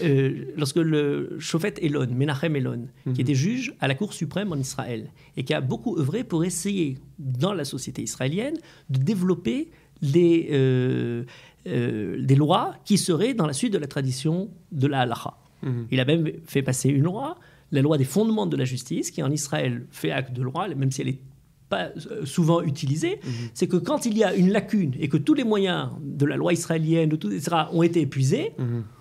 [0.03, 4.55] euh, lorsque le Shofet Elon, Menachem Elon, qui était juge à la Cour suprême en
[4.55, 8.57] Israël, et qui a beaucoup œuvré pour essayer, dans la société israélienne,
[8.89, 11.23] de développer des, euh,
[11.67, 15.37] euh, des lois qui seraient dans la suite de la tradition de la halacha.
[15.91, 17.35] Il a même fait passer une loi,
[17.71, 20.91] la loi des fondements de la justice, qui en Israël fait acte de loi, même
[20.91, 21.19] si elle est
[21.67, 21.89] pas
[22.23, 23.19] souvent utilisée,
[23.53, 26.37] c'est que quand il y a une lacune et que tous les moyens de la
[26.37, 28.53] loi israélienne, de tout, etc., ont été épuisés,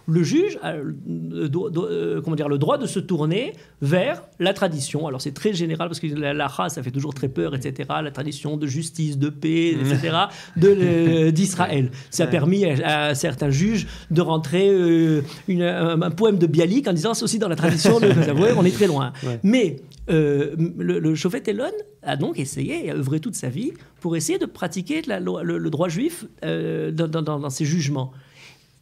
[0.09, 0.75] le juge a
[1.07, 3.53] do- euh, comment dire, le droit de se tourner
[3.83, 5.07] vers la tradition.
[5.07, 7.89] Alors c'est très général parce que la lacha, ça fait toujours très peur, etc.
[8.03, 10.17] La tradition de justice, de paix, etc.
[10.57, 11.91] de, euh, d'Israël.
[12.11, 16.47] Ça a permis à, à certains juges de rentrer euh, une- un, un poème de
[16.47, 18.07] Bialik en disant c'est aussi dans la tradition de...
[18.07, 19.13] Vous avouez, on est très loin.
[19.25, 19.41] Ouais.
[19.43, 19.77] Mais
[20.09, 21.15] euh, le, le
[21.49, 21.65] Elon
[22.03, 25.59] a donc essayé et a œuvré toute sa vie pour essayer de pratiquer la le,
[25.59, 28.13] le droit juif euh, dans- dans ses jugements.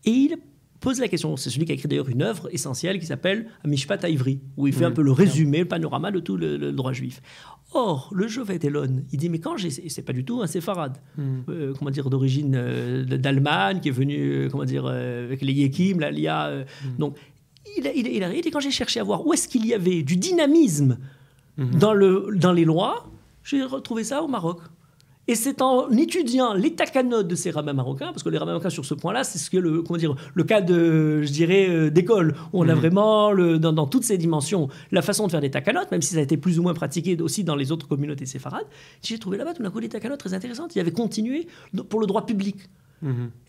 [0.05, 0.37] Et il
[0.85, 3.99] pose la question, c'est celui qui a écrit d'ailleurs une œuvre essentielle qui s'appelle Mishpat
[4.09, 6.93] Ivry, où il fait un peu le résumé, le panorama de tout le, le droit
[6.93, 7.21] juif.
[7.73, 9.71] Or, le Shofet Elon, il dit, mais quand j'ai...
[9.71, 10.99] C'est pas du tout un séfarade,
[11.49, 15.99] euh, comment dire, d'origine euh, d'Allemagne, qui est venu, euh, comment dire, avec les Yekim,
[15.99, 16.47] la Lia.
[16.47, 16.65] euh,
[16.99, 17.17] Donc,
[17.77, 19.49] il, a- il, a- il a- il dit, quand j'ai cherché à voir où est-ce
[19.49, 20.99] qu'il y avait du dynamisme
[21.59, 23.11] dans, le, dans les lois,
[23.43, 24.61] j'ai retrouvé ça au Maroc.
[25.27, 28.69] Et c'est en étudiant les takanotes de ces rabbins marocains, parce que les rabbins marocains
[28.71, 31.91] sur ce point-là, c'est ce que le, comment dire, le cas de, je dirais, euh,
[31.91, 35.41] d'école, où on a vraiment, le, dans, dans toutes ces dimensions, la façon de faire
[35.41, 37.89] des takanotes, même si ça a été plus ou moins pratiqué aussi dans les autres
[37.89, 38.67] communautés séfarades.
[39.03, 40.75] J'ai trouvé là-bas tout d'un coup des takanotes très intéressantes.
[40.75, 41.47] Il y avait continué
[41.89, 42.57] pour le droit public.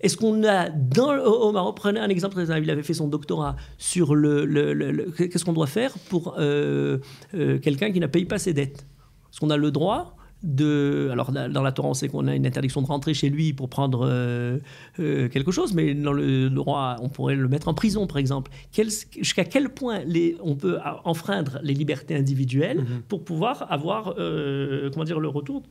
[0.01, 3.07] Est-ce qu'on a dans au Maroc, prenez un exemple très simple, il avait fait son
[3.07, 6.97] doctorat sur le, le- le- le- qu'est-ce qu'on doit faire pour euh,
[7.33, 8.85] euh, quelqu'un qui ne paye pas ses dettes?
[9.31, 12.45] Est-ce qu'on a le droit de, alors dans la Torah on sait qu'on a une
[12.45, 14.59] interdiction de rentrer chez lui pour prendre euh,
[14.99, 18.51] euh, quelque chose, mais dans le droit on pourrait le mettre en prison par exemple.
[18.71, 24.89] Quel- Jusqu'à quel point les, on peut enfreindre les libertés individuelles pour pouvoir avoir euh,
[24.91, 25.63] comment dire le retour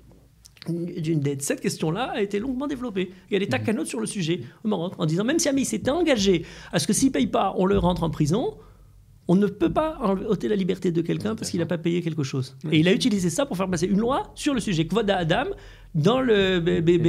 [0.69, 1.43] d'une dette?
[1.43, 3.11] Cette question-là a été longuement développée.
[3.31, 5.65] Il y a des takanotes sur le sujet au Maroc, en disant même si Ami
[5.65, 8.55] s'était engagé à ce que s'il ne paye pas, on le rentre en prison,
[9.27, 9.99] on ne peut pas
[10.29, 12.57] ôter la liberté de quelqu'un parce qu'il n'a pas payé quelque chose.
[12.71, 15.45] Et il a utilisé ça pour faire passer une loi sur le sujet Kvoda Adam
[15.95, 16.61] dans le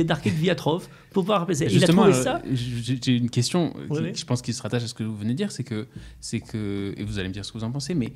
[0.03, 1.65] Darkek Viatrov pour pouvoir passer.
[1.65, 2.41] Il a Justement, trouvé euh, ça.
[2.53, 5.37] j'ai une question qui, je pense qui se rattache à ce que vous venez de
[5.37, 5.87] dire, c'est que,
[6.21, 8.13] c'est que, et vous allez me dire ce que vous en pensez, mais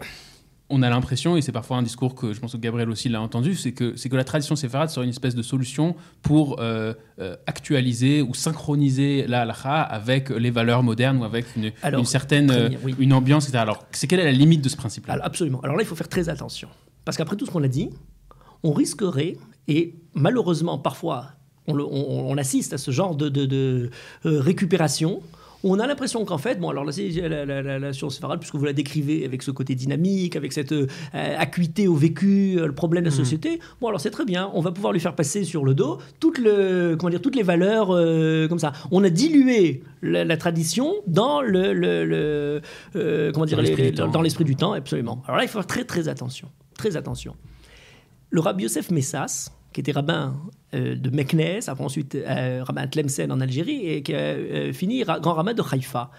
[0.72, 3.22] on a l'impression, et c'est parfois un discours que je pense que Gabriel aussi l'a
[3.22, 6.93] entendu, c'est que, c'est que la tradition séfarade serait une espèce de solution pour euh,
[7.20, 12.05] euh, actualiser ou synchroniser la halakha avec les valeurs modernes ou avec une, Alors, une
[12.05, 12.95] certaine bien, euh, oui.
[12.99, 13.57] une ambiance, etc.
[13.59, 15.17] Alors, c'est quelle est la limite de ce principe-là?
[15.24, 15.59] Absolument.
[15.61, 16.70] Alors là, il faut faire très attention.
[17.05, 17.89] Parce qu'après tout ce qu'on a dit,
[18.63, 21.28] on risquerait, et malheureusement, parfois,
[21.65, 23.89] on, le- on- on assiste à ce genre de, de- de,
[24.24, 25.22] récupération.
[25.64, 28.16] Où On a l'impression qu'en fait, bon, alors là, c'est la, la, la, la science
[28.16, 32.55] séfarade, puisque vous la décrivez avec ce côté dynamique, avec cette euh, acuité au vécu,
[32.57, 33.60] euh, le problème de la société.
[33.82, 36.38] Bon, alors c'est très bien, on va pouvoir lui faire passer sur le dos toutes,
[36.38, 38.72] le, comment dire, toutes les valeurs euh, comme ça.
[38.91, 42.62] On a dilué la, tradition dans le, le- le,
[42.95, 44.07] euh, comment dire, les- l'esprit les- du temps.
[44.07, 45.22] dans l'esprit du temps, absolument.
[45.26, 46.47] Alors là, il faut faire très très attention,
[46.78, 47.36] très attention.
[48.32, 50.36] Le rabbi Yosef Messas, qui était rabbin
[50.74, 54.74] euh, de Meknes, après ensuite euh, rabbin de Tlemcen en Algérie, et qui a euh,
[54.74, 56.09] fini ra- grand rabbin de Haïfa,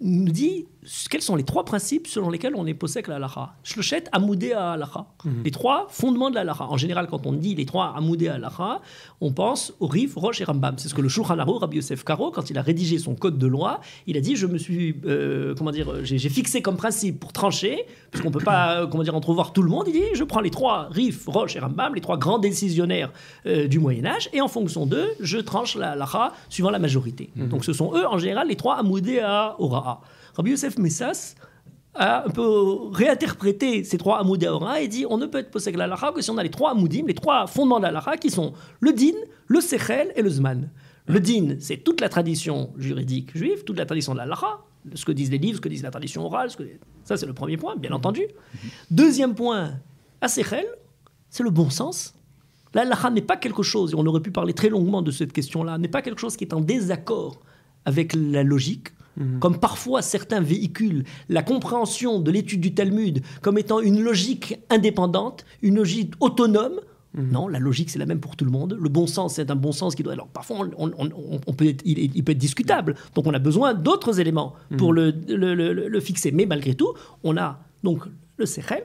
[0.00, 0.66] nous dit
[1.10, 3.54] quels sont les trois principes selon lesquels on est possède la halacha.
[3.64, 5.06] Shlochet amoudé à halacha.
[5.44, 6.64] Les trois fondements de la halacha.
[6.64, 8.80] En général, quand on dit les trois amoudé à halacha,
[9.20, 10.76] on pense au Rif, Roche et Rambam.
[10.78, 13.36] C'est ce que le Shulchan Aruch, Rabbi Yosef Karo, quand il a rédigé son code
[13.36, 17.20] de loi, il a dit je me suis, euh, comment dire, j'ai fixé comme principe
[17.20, 19.84] pour trancher, puisqu'on peut pas, euh, comment dire, entrevoir tout le monde.
[19.88, 23.12] Il dit je prends les trois Rif, Roche et Rambam, les trois grands décisionnaires
[23.46, 27.30] euh, du Moyen Âge, et en fonction d'eux, je tranche la halacha suivant la majorité.
[27.36, 29.89] Donc ce sont eux, en général, les trois amoudé à Ora'a.
[30.40, 31.34] Rabbi Yosef Messas
[31.92, 35.50] a un peu réinterprété ces trois amoudé à Ora'a et dit on ne peut être
[35.50, 37.88] possède la halacha que si on a les trois amoudim, les trois fondements de la
[37.88, 39.12] halacha qui sont le din,
[39.48, 40.70] le sechel et le zman.
[41.06, 44.60] Le din, c'est toute la tradition juridique juive, toute la tradition de la halacha,
[44.94, 46.62] ce que disent les livres, ce que disent la tradition orale, ce que...
[47.04, 48.22] ça c'est le premier point, bien entendu.
[48.90, 49.72] Deuxième point,
[50.22, 50.64] à sechel,
[51.28, 52.14] c'est le bon sens.
[52.72, 55.34] La halakha n'est pas quelque chose, et on aurait pu parler très longuement de cette
[55.34, 57.40] question-là, n'est pas quelque chose qui est en désaccord
[57.84, 58.88] avec la logique,
[59.40, 65.44] comme parfois certains véhiculent la compréhension de l'étude du Talmud comme étant une logique indépendante,
[65.62, 66.80] une logique autonome.
[67.14, 68.78] Non, la logique c'est la même pour tout le monde.
[68.80, 70.12] Le bon sens c'est un bon sens qui doit.
[70.12, 72.94] Alors parfois on, on- on- on peut être- il, peut être discutable.
[73.14, 76.30] Donc on a besoin d'autres éléments pour le, le- le- le- le fixer.
[76.30, 76.94] Mais malgré tout,
[77.24, 78.04] on a donc
[78.36, 78.84] le sechel,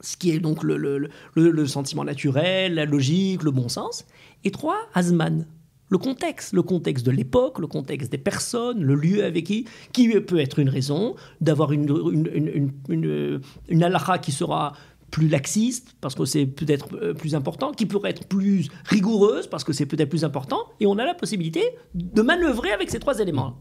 [0.00, 4.04] ce qui est donc le sentiment naturel, la logique, le bon sens.
[4.44, 5.46] Et trois, Asman.
[5.90, 10.08] Le contexte, le contexte de l'époque, le contexte des personnes, le lieu avec qui, qui
[10.20, 14.74] peut être une raison d'avoir une, une, une, une, halakha qui sera
[15.10, 19.64] plus laxiste, parce que c'est peut-être euh, plus important, qui pourrait être plus rigoureuse, parce
[19.64, 21.62] que c'est peut-être plus important, et on a la possibilité
[21.94, 23.56] de manœuvrer avec ces trois éléments.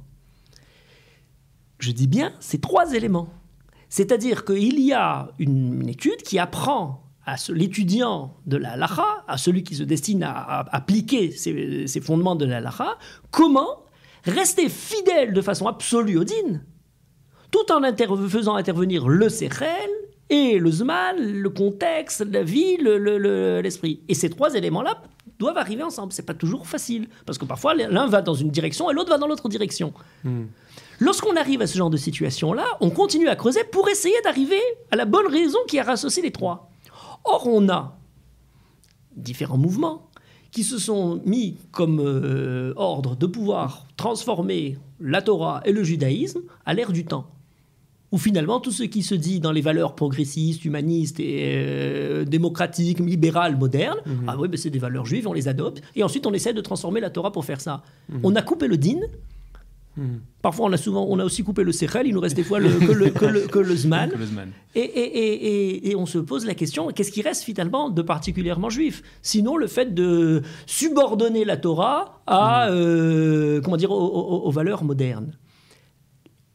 [1.80, 3.30] Je dis bien ces trois éléments.
[3.90, 9.62] C'est-à-dire qu'il y a une étude qui apprend à l'étudiant de la halacha, à celui
[9.64, 12.98] qui se destine à, à appliquer ces, fondements de la halacha,
[13.32, 13.84] comment
[14.24, 16.62] rester fidèle de façon absolue au din,
[17.52, 19.90] tout en inter- faisant intervenir le sechel
[20.30, 24.02] et le zman, le contexte, la vie, le- le- le- l'esprit.
[24.10, 25.02] et ces trois éléments-là
[25.40, 26.12] doivent arriver ensemble.
[26.14, 29.18] C'est pas toujours facile, parce que parfois l'un va dans une direction et l'autre va
[29.18, 29.94] dans l'autre direction.
[31.00, 34.60] Lorsqu'on arrive à ce genre de situation-là, on continue à creuser pour essayer d'arriver
[34.92, 36.70] à la bonne raison qui a rassocié les trois.
[37.28, 37.98] Or, on a
[39.16, 40.10] différents mouvements
[40.52, 46.42] qui se sont mis comme euh, ordre de pouvoir transformer la Torah et le judaïsme
[46.66, 47.28] à l'ère du temps.
[48.14, 53.00] Où finalement, tout ce qui se dit dans les valeurs progressistes, humanistes et euh, démocratiques,
[53.00, 56.34] libérales, modernes, ah oui, ben c'est des valeurs juives, on les adopte, et ensuite on
[56.34, 57.84] essaie de transformer la Torah pour faire ça.
[58.24, 59.02] On a coupé le din,
[60.42, 62.06] Parfois, on a souvent, on a aussi coupé le sechel.
[62.08, 64.10] Il nous reste des fois le, que, le, que, le, que le zman.
[64.76, 68.02] Et, et, et, et, et on se pose la question qu'est-ce qui reste finalement de
[68.04, 69.02] particulièrement juif?
[69.24, 74.84] Sinon, le fait de subordonner la Torah à, euh, comment dire, aux, aux- aux valeurs
[74.84, 75.34] modernes.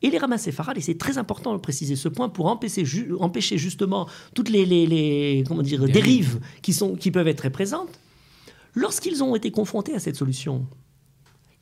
[0.04, 3.56] Et les séfarades, et c'est très important de préciser ce point pour empêcher, ju- empêcher
[3.58, 5.92] justement toutes les, les- les, comment dire, Dérives.
[5.94, 8.00] dérives qui, sont, qui peuvent être très présentes,
[8.74, 10.66] lorsqu'ils ont été confrontés à cette solution,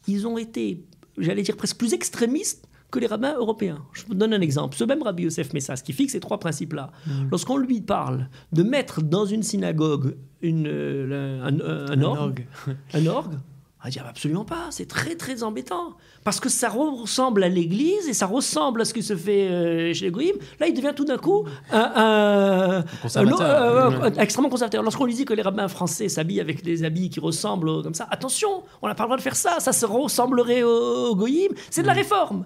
[0.07, 0.85] ils ont été,
[1.21, 3.79] j'allais dire, presque plus extrémistes que les rabbins européens.
[3.93, 4.77] Je vous donne un exemple.
[4.77, 6.91] Ce même Rabbi Yosef Messas, qui fixe ces trois principes-là,
[7.31, 12.47] lorsqu'on lui parle de mettre dans une synagogue une, euh, un, un- un orgue,
[12.95, 13.35] un orgue,
[13.81, 15.97] on va dire absolument pas, c'est très très embêtant.
[16.23, 19.95] Parce que ça ressemble à l'église et ça ressemble à ce qui se fait euh,
[19.95, 20.37] chez les goïms.
[20.59, 22.83] Là, il devient tout d'un coup euh,
[23.17, 24.83] euh, extrêmement conservateur.
[24.83, 28.07] Lorsqu'on lui dit que les rabbins français s'habillent avec des habits qui ressemblent comme ça,
[28.11, 31.53] attention, on n'a pas le droit de faire ça, ça se ressemblerait au, au goïm,
[31.71, 32.45] c'est de la réforme.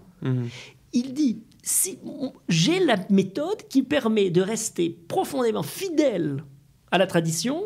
[0.92, 1.98] Il dit si
[2.48, 6.44] j'ai la méthode qui permet de rester profondément fidèle
[6.92, 7.64] à la tradition,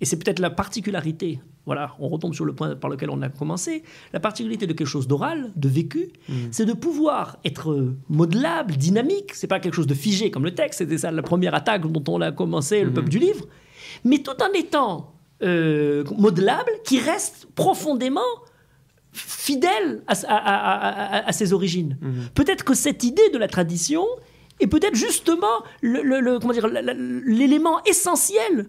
[0.00, 3.28] et c'est peut-être la particularité voilà, on retombe sur le point par lequel on a
[3.28, 3.82] commencé.
[4.12, 6.08] La particularité de quelque chose d'oral, de vécu,
[6.52, 9.34] c'est de pouvoir être modelable, dynamique.
[9.34, 10.78] C'est pas quelque chose de figé comme le texte.
[10.78, 13.44] C'était ça la première attaque dont on a commencé le peuple du livre.
[14.04, 15.12] Mais tout en étant
[15.42, 18.20] euh, modelable, qui reste profondément
[19.12, 21.98] fidèle à, à- à- à- à ses origines.
[22.34, 24.04] Peut-être que cette idée de la tradition
[24.60, 25.46] est peut-être justement
[25.82, 28.68] le- le- le- l'élément essentiel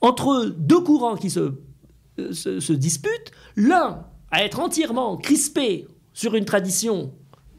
[0.00, 1.54] entre deux courants qui se,
[2.18, 3.32] se, se disputent.
[3.56, 7.12] L'un à être entièrement crispé sur une tradition,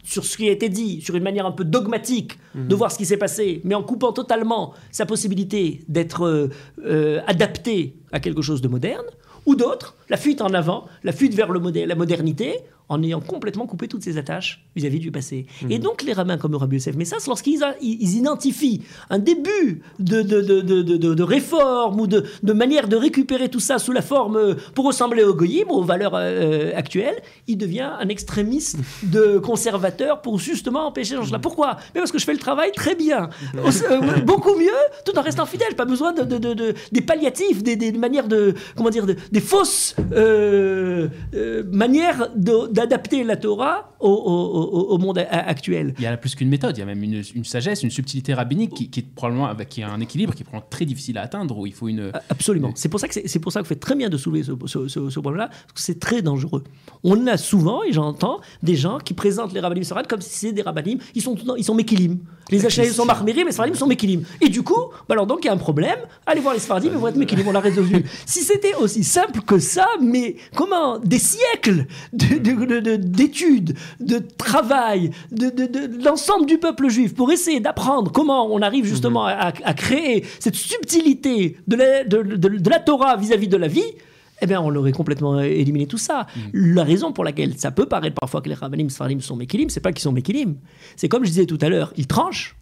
[0.03, 2.97] sur ce qui a été dit, sur une manière un peu dogmatique de voir ce
[2.97, 6.49] qui s'est passé, mais en coupant totalement sa possibilité d'être euh,
[6.85, 9.05] euh, adapté à quelque chose de moderne.
[9.45, 13.65] Ou d'autres, la fuite en avant, la fuite vers le la modernité, en ayant complètement
[13.65, 15.45] coupé toutes ses attaches vis-à-vis du passé.
[15.69, 20.21] Et donc les rabbins comme Rabbi Yosef Messas, lorsqu'ils a- ils identifient un début de,
[20.21, 20.83] de, de, de,
[21.13, 25.23] de- réforme ou de, de manière de récupérer tout ça sous la forme pour ressembler
[25.23, 27.15] au goyim, aux valeurs euh, actuelles,
[27.47, 31.77] il devient un extrémiste de conservateur pour justement empêcher ce là Pourquoi?
[31.93, 33.29] Mais parce que je fais le travail très bien,
[33.65, 34.69] Aussi- euh, beaucoup mieux,
[35.05, 35.75] tout en restant fidèle.
[35.75, 39.15] Pas besoin de, de- de- de- des palliatifs, des, des manières de, comment dire, de-
[39.31, 41.07] des fausses euh,
[41.71, 45.93] manières de- d'adapter la Torah au, au- au- au monde a- actuel.
[45.97, 48.33] Il y a plus qu'une méthode, il y a même une, une sagesse, une subtilité
[48.33, 51.17] rabbinique qui, qui est probablement avec qui a un équilibre qui est probablement très difficile
[51.17, 52.11] à atteindre où il faut une.
[52.29, 52.71] Absolument.
[52.75, 54.51] C'est pour ça que c'est pour ça que vous faites très bien de soulever ce,
[54.65, 56.63] ce- ce- ce problème-là, parce que c'est très dangereux.
[57.03, 60.61] On a souvent, et j'entends, des gens qui présentent les rabbinim comme si c'était des
[60.61, 61.77] rabbinim, ils sont ils sont.
[62.51, 64.23] Les Ashkenazim sont marmérim, les sfaradim sont mekilim.
[64.39, 65.97] Et du coup, bah alors donc il y a un problème.
[66.27, 67.47] Allez voir les sfaradim, ils vont être mekilim.
[67.47, 68.05] On l'a résolu.
[68.25, 73.75] si c'était aussi simple que ça, mais comment des siècles de- de- de- de- d'études,
[73.99, 75.51] de, travail, de,
[76.03, 80.55] l'ensemble du peuple juif pour essayer d'apprendre comment on arrive justement à, à créer cette
[80.55, 83.83] subtilité de la, de, de- de la Torah vis-à-vis de la vie,
[84.41, 86.27] eh bien, on aurait complètement éliminé tout ça.
[86.53, 89.79] La raison pour laquelle ça peut paraître parfois que les rabbinim sfaradim sont mekilim, c'est
[89.79, 90.55] pas qu'ils sont mekilim.
[90.95, 92.55] C'est comme je disais tout à l'heure, ils tranchent.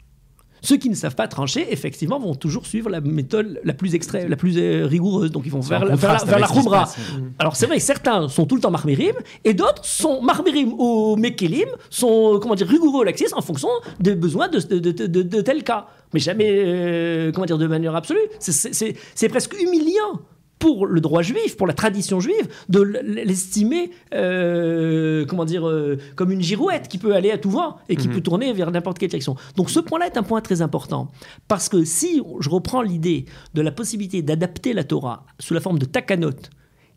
[0.65, 4.29] Ceux qui ne savent pas trancher, effectivement, vont toujours suivre la méthode la plus extrême,
[4.29, 5.29] la plus euh, rigoureuse.
[5.29, 6.79] Donc, ils vont vers, la- vers la, vers khumra.
[6.83, 6.97] passe.
[7.37, 9.11] Alors, c'est vrai, certains sont tout le temps marmirim,
[9.43, 13.67] et d'autres sont marmirim ou mekilim, sont, comment dire, rigoureux ou laxistes en fonction
[13.99, 15.87] des besoins de, de, de- tel cas.
[16.13, 18.21] Mais jamais, euh, comment dire, de manière absolue.
[18.39, 20.21] C'est presque humiliant
[20.63, 26.31] pour le droit juif, pour la tradition juive, de l'estimer, euh, comment dire, euh, comme
[26.31, 29.09] une girouette qui peut aller à tout vent et qui peut tourner vers n'importe quelle
[29.09, 29.35] direction.
[29.57, 31.11] Donc ce point-là est un point très important.
[31.49, 35.79] Parce que si je reprends l'idée de la possibilité d'adapter la Torah sous la forme
[35.79, 36.31] de takanot,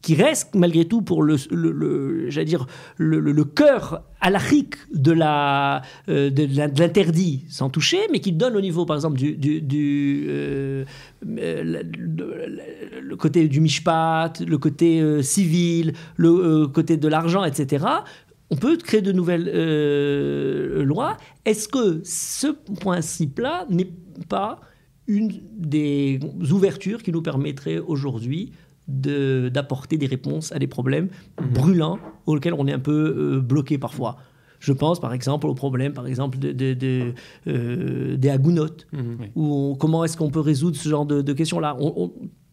[0.02, 1.36] qui reste malgré tout pour le,
[2.28, 2.66] j'allais dire
[2.96, 4.38] le, cœur la
[6.08, 9.34] euh, de la- de l'interdit sans toucher, mais qui donne au niveau par exemple du,
[9.36, 10.84] du, euh,
[11.26, 11.82] euh,
[13.02, 17.84] le, côté du mishpat, le côté civil, le côté de l'argent, etc.
[18.50, 19.50] On peut créer de nouvelles
[20.84, 21.16] lois.
[21.44, 22.48] Est-ce que ce
[22.80, 23.90] principe-là n'est
[24.28, 24.60] pas
[25.08, 26.20] une des
[26.52, 28.52] ouvertures qui nous permettrait aujourd'hui
[28.88, 31.08] de- d'apporter des réponses à des problèmes
[31.52, 34.16] brûlants auxquels on est un peu euh, bloqué parfois.
[34.60, 37.12] Je pense par exemple au problème par exemple de, de- de,
[37.46, 38.86] euh, des agounotes,
[39.34, 41.76] où on- comment est-ce qu'on peut résoudre ce genre de, de questions-là?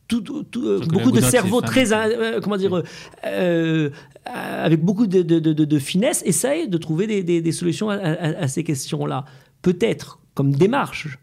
[0.09, 2.81] Tout- tout- euh, beaucoup de cerveaux très, euh, comment dire, euh,
[3.25, 3.89] euh,
[4.25, 7.89] avec beaucoup de, de- de- de- de finesse, essayent de trouver des, des- des solutions
[7.89, 9.23] à, à- à ces questions-là.
[9.61, 11.19] Peut-être comme démarche,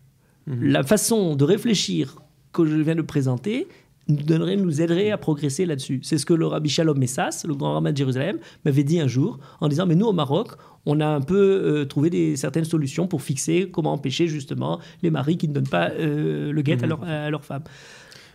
[0.46, 2.16] la façon de réfléchir
[2.52, 3.68] que je viens de présenter
[4.10, 6.00] nous, donnerait, nous aiderait à progresser là-dessus.
[6.02, 9.06] C'est ce que le rabbi Shalom Messas, le grand rabbin de Jérusalem, m'avait dit un
[9.06, 10.52] jour en disant Mais nous, au Maroc,
[10.86, 15.10] on a un peu euh, trouvé des, certaines solutions pour fixer comment empêcher justement les
[15.10, 17.64] maris qui ne donnent pas euh, le guet à, leur, à leur femme.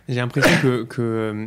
[0.08, 1.46] J'ai l'impression que, que, euh,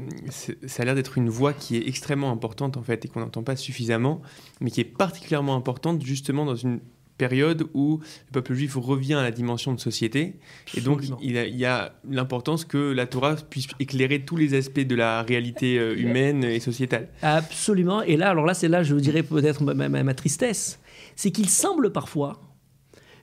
[0.68, 3.44] ça a l'air d'être une voix qui est extrêmement importante en fait et qu'on n'entend
[3.44, 4.22] pas suffisamment,
[4.60, 6.82] mais qui est particulièrement importante justement dans une
[7.20, 10.40] période où le peuple juif revient à la dimension de société
[10.76, 11.20] et donc Absolument.
[11.22, 15.78] il, y a l'importance que la Torah puisse éclairer tous les aspects de la réalité
[15.78, 17.10] euh, humaine et sociétale.
[17.22, 18.02] Absolument.
[18.02, 20.80] Et là, alors là, c'est là, je dirais peut-être ma, ma- ma tristesse,
[21.16, 22.42] c'est qu'il semble parfois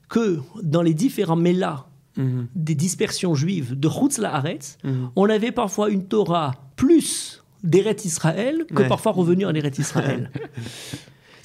[0.09, 1.87] que dans les différents mélas
[2.55, 5.11] des dispersions juives de Chutz La'aretz, Mhm.
[5.17, 8.89] on avait parfois une Torah plus d'Eret Israël que Ouais.
[8.89, 10.31] parfois revenue en Eret Israël.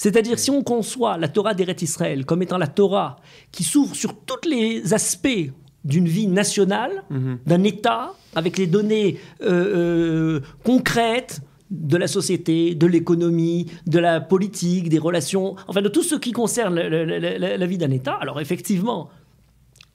[0.04, 3.18] C'est-à-dire, si on conçoit la Torah d'Eret Israël comme étant la Torah
[3.52, 5.52] qui s'ouvre sur tous les aspects
[5.86, 7.38] d'une vie nationale, Mhm.
[7.46, 14.22] d'un État, avec les données euh, euh, concrètes de la société, de l'économie, de la
[14.22, 17.78] politique, des relations, enfin de tout ce qui concerne le- le- le- la, la vie
[17.78, 18.14] d'un État.
[18.20, 19.10] Alors effectivement,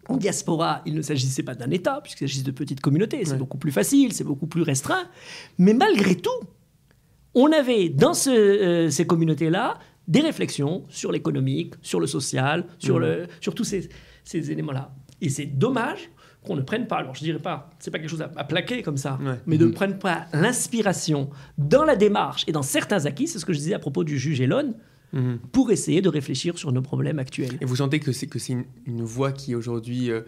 [0.08, 3.38] en diaspora, il ne s'agissait pas d'un État, puisqu'il s'agissait de petites communautés, c'est Ouais.
[3.38, 5.04] beaucoup plus facile, c'est beaucoup plus restreint.
[5.58, 6.40] Mais malgré tout,
[7.34, 9.78] on avait dans ce, euh, ces communautés-là
[10.08, 13.88] des réflexions sur l'économique, sur le social, sur, le, sur tous ces,
[14.24, 14.94] ces éléments-là.
[15.20, 16.10] Et c'est dommage
[16.44, 18.82] qu'on ne prenne pas, alors je dirais pas, c'est pas quelque chose à, à plaquer
[18.82, 19.34] comme ça, Ouais.
[19.46, 21.28] mais de ne prendre pas l'inspiration
[21.58, 24.18] dans la démarche et dans certains acquis, c'est ce que je disais à propos du
[24.18, 24.74] juge Elon,
[25.12, 25.38] Mhm.
[25.52, 27.56] pour essayer de réfléchir sur nos problèmes actuels.
[27.60, 30.22] Et vous sentez que c'est que c'est une, une voie qui aujourd'hui euh,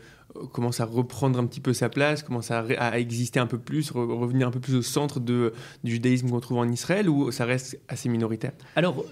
[0.53, 4.19] commence à reprendre un petit peu sa place, commence à, exister un peu plus, re-
[4.19, 5.53] revenir un peu plus au centre de,
[5.85, 8.53] du judaïsme qu'on trouve en Israël, ou ça reste assez minoritaire?
[8.77, 9.05] Alors,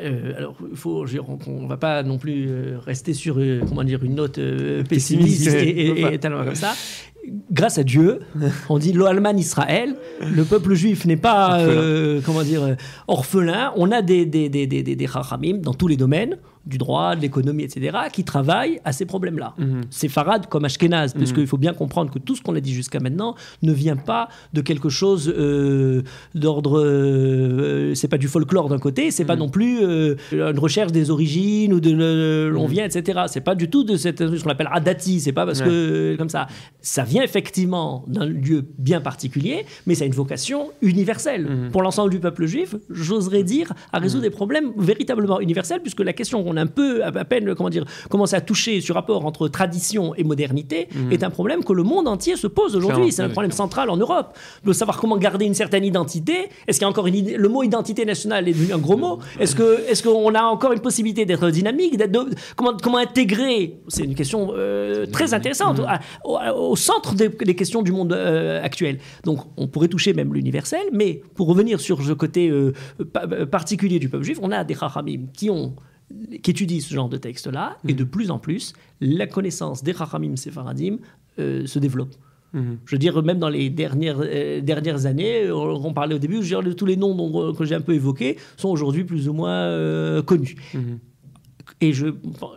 [0.00, 3.84] euh, alors faut, je on, on va pas non plus euh, rester sur euh, comment
[3.84, 5.44] dire une note euh, pessimiste.
[5.44, 6.74] Pessimiste, et, et- tellement comme ça.
[7.50, 8.20] Grâce à Dieu,
[8.68, 11.58] on dit lo Alman Israël, le peuple juif n'est pas
[12.26, 12.76] comment dire
[13.08, 13.72] orphelin.
[13.76, 15.08] On a des des des des des,
[15.62, 16.36] dans tous les domaines
[16.66, 19.54] du droit, de l'économie, etc., qui travaillent à ces problèmes-là.
[19.58, 19.82] Mhm.
[19.90, 21.36] C'est Farad comme Ashkenaz, parce Mhm.
[21.36, 24.28] qu'il faut bien comprendre que tout ce qu'on a dit jusqu'à maintenant ne vient pas
[24.52, 26.02] de quelque chose euh,
[26.34, 26.80] d'ordre.
[26.80, 29.40] euh, c'est pas du folklore d'un côté, c'est pas Mhm.
[29.40, 31.90] non plus euh, une recherche des origines ou de
[32.48, 32.70] l'on Mhm.
[32.70, 33.22] vient, etc.
[33.28, 35.66] C'est pas du tout de cette, ce qu'on appelle adati, c'est pas parce Ouais.
[35.66, 36.46] que comme ça.
[36.80, 41.46] Ça vient effectivement d'un lieu bien particulier, mais ça a une vocation universelle.
[41.48, 41.70] Mhm.
[41.70, 46.12] Pour l'ensemble du peuple juif, j'oserais dire, à résoudre des problèmes véritablement universels, puisque la
[46.12, 49.24] question qu'on a un peu, à à peine, comment dire, commencé à toucher sur rapport
[49.26, 51.12] entre tradition et modernité, Mhm.
[51.12, 53.12] est un problème que le monde entier se pose aujourd'hui.
[53.12, 54.36] C'est un oui, problème central en Europe.
[54.64, 56.48] De savoir comment garder une certaine identité.
[56.66, 58.96] Est-ce qu'il y a encore une idée Le mot identité nationale est devenu un gros
[58.96, 59.18] mot.
[59.40, 63.78] Est-ce que, est-ce qu'on a encore une possibilité d'être dynamique, d'être de- comment, comment intégrer?
[63.88, 66.38] C'est une question euh, très intéressante à- au,
[66.72, 68.98] au centre des, des questions du monde euh, actuel.
[69.24, 72.72] Donc, on pourrait toucher même l'universel, mais pour revenir sur ce côté euh,
[73.12, 75.74] pa- particulier du peuple juif, on a des chachamim qui ont
[76.42, 80.36] qui étudient ce genre de texte-là, et de plus en plus, la connaissance des chachamim
[80.36, 80.96] séfaradim
[81.38, 82.14] euh, se développe.
[82.52, 82.78] Mhm.
[82.84, 86.42] Je veux dire, même dans les dernières, euh, dernières années, on, on parlait au début,
[86.42, 89.28] je veux dire, tous les noms dont- que j'ai un peu évoqués sont aujourd'hui plus
[89.28, 90.54] ou moins euh, connus.
[90.74, 90.98] Mhm.
[91.80, 92.06] Et je,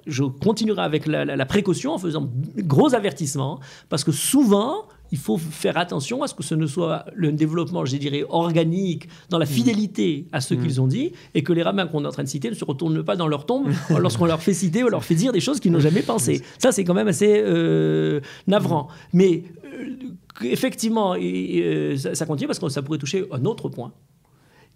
[0.06, 5.18] je continuerai avec la, la- la précaution en faisant gros avertissements, parce que souvent, il
[5.18, 9.38] faut faire attention à ce que ce ne soit le développement, je dirais, organique, dans
[9.38, 12.24] la fidélité à ce qu'ils ont dit, et que les rabbins qu'on est en train
[12.24, 15.03] de citer ne se retournent pas dans leur tombe lorsqu'on leur fait citer ou leur
[15.03, 16.41] fait dire des choses qu'ils n'ont jamais pensé.
[16.60, 18.88] Ça, c'est quand même assez euh, navrant.
[19.14, 19.43] Mais
[19.74, 19.95] euh,
[20.43, 23.93] effectivement, et, euh, ça, ça continue parce que ça pourrait toucher un autre point,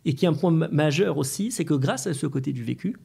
[0.05, 2.63] et qui est un point ma- majeur aussi, c'est que grâce à ce côté du
[2.63, 2.95] vécu,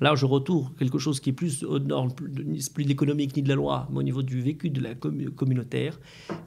[0.00, 2.88] Là, je retourne quelque chose qui est plus au nord, plus de- ni plus de
[2.88, 5.98] l'économique ni de la loi, mais au niveau du vécu de la commu- communautaire.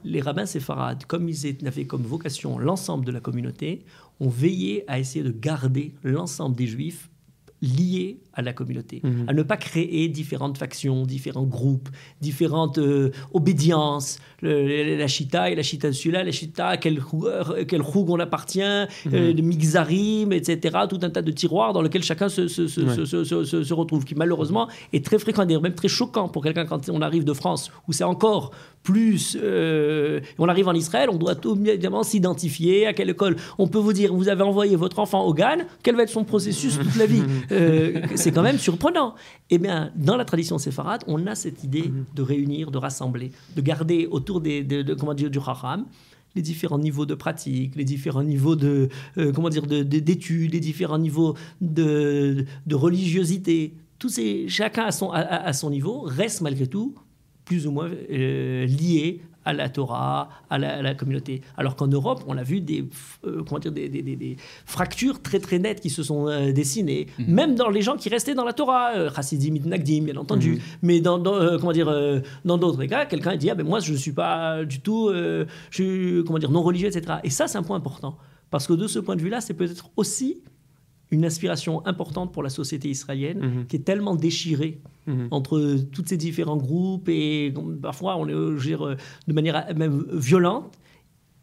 [0.04, 3.84] Les rabbins séfarades, comme ils avaient comme vocation l'ensemble de la communauté,
[4.20, 7.08] ont veillé à essayer de garder l'ensemble des juifs
[7.60, 9.24] liés à la communauté, Mhm.
[9.26, 11.88] à ne pas créer différentes factions, différents groupes,
[12.20, 17.02] différentes euh, obédiences, le- la chita et la chita de celui-là, la chita, à quel,
[17.66, 18.86] quel roug on appartient, euh,
[19.32, 23.74] de mixarim, etc., tout un tas de tiroirs dans lesquels chacun se, Ouais.
[23.74, 27.24] retrouve, qui malheureusement est très fréquent, d'ailleurs même très choquant pour quelqu'un quand on arrive
[27.24, 28.52] de France, où c'est encore
[28.84, 29.36] plus...
[29.42, 33.36] euh, on arrive en Israël, on doit tout évidemment s'identifier, à quelle école.
[33.58, 36.24] On peut vous dire, vous avez envoyé votre enfant au GAN, quel va être son
[36.24, 37.22] processus toute la vie?
[37.52, 39.14] Euh, C'est quand même surprenant.
[39.50, 43.60] Eh bien, dans la tradition séfarade, on a cette idée de réunir, de rassembler, de
[43.62, 45.86] garder autour des, de, de- comment dire, du Chacham
[46.34, 50.52] les différents niveaux de pratique, les différents niveaux de euh, comment dire de- de- d'études,
[50.52, 53.74] les différents niveaux de, de religiosité.
[53.98, 56.94] Tous ces, chacun à son, à son niveau reste malgré tout
[57.46, 61.40] plus ou moins euh, lié à la Torah, à la, à la communauté.
[61.56, 62.84] Alors qu'en Europe, on a vu des,
[63.26, 64.36] euh, comment dire, des, des- des- des
[64.66, 68.34] fractures très très nettes qui se sont euh, dessinées, même dans les gens qui restaient
[68.34, 71.90] dans la Torah, euh, Chassidim, Mitnagdim, bien entendu, mais dans, dans, comment dire,
[72.44, 75.46] dans d'autres cas, quelqu'un dit ah ben moi je ne suis pas du tout, je
[75.70, 77.18] suis comment dire non religieux, etc.
[77.24, 78.16] Et ça c'est un point important
[78.50, 80.42] parce que de ce point de vue-là, c'est peut-être aussi
[81.10, 83.66] une inspiration importante pour la société israélienne Mhm.
[83.66, 85.28] qui est tellement déchirée Mhm.
[85.30, 88.96] entre tous ces différents groupes et parfois on est euh, je veux dire, euh,
[89.26, 90.74] de manière euh, même violente.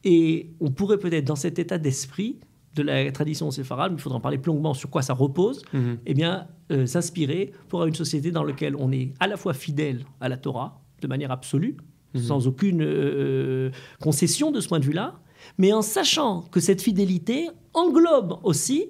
[0.04, 2.38] Et on pourrait peut-être dans cet état d'esprit
[2.76, 5.98] de la tradition séfarade, mais il faudra en parler longuement sur quoi ça repose, Mhm.
[6.06, 10.06] eh bien, euh, s'inspirer pour une société dans laquelle on est à la fois fidèle
[10.22, 11.78] à la Torah, de manière absolue,
[12.16, 15.20] sans aucune euh, concession de ce point de vue-là,
[15.58, 18.86] mais en sachant que cette fidélité englobe aussi